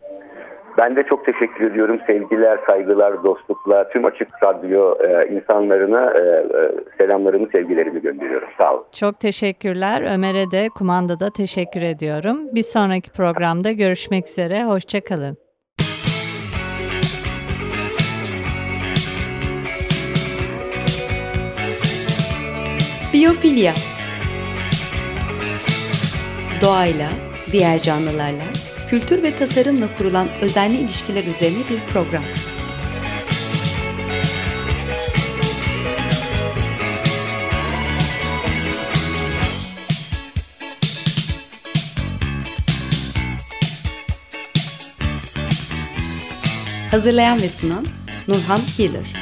Ben 0.82 0.96
de 0.96 1.04
çok 1.04 1.26
teşekkür 1.26 1.72
ediyorum. 1.72 2.00
Sevgiler, 2.08 2.60
saygılar, 2.67 3.24
dostluklar, 3.24 3.89
tüm 3.89 4.06
Açık 4.06 4.44
Radyo 4.44 4.96
e, 5.04 5.28
insanlarına 5.36 6.12
e, 6.12 6.20
e, 6.20 6.72
selamlarımı, 6.98 7.48
sevgilerimi 7.52 8.02
gönderiyorum. 8.02 8.48
Sağ 8.58 8.74
olun. 8.74 8.86
Çok 8.91 9.20
teşekkürler. 9.20 10.13
Ömer'e 10.13 10.52
de 10.52 10.70
kumandada 10.78 11.30
teşekkür 11.30 11.82
ediyorum. 11.82 12.38
Bir 12.56 12.63
sonraki 12.63 13.12
programda 13.12 13.72
görüşmek 13.72 14.28
üzere. 14.28 14.63
Hoşçakalın. 14.63 15.38
Biyofilya 23.13 23.74
Doğayla, 26.62 27.10
diğer 27.52 27.80
canlılarla 27.80 28.61
kültür 28.91 29.23
ve 29.23 29.36
tasarımla 29.36 29.97
kurulan 29.97 30.27
özenli 30.41 30.77
ilişkiler 30.77 31.23
üzerine 31.23 31.60
bir 31.69 31.93
program. 31.93 32.23
Hazırlayan 46.91 47.41
ve 47.41 47.49
sunan 47.49 47.86
Nurhan 48.27 48.62
Healer 48.77 49.20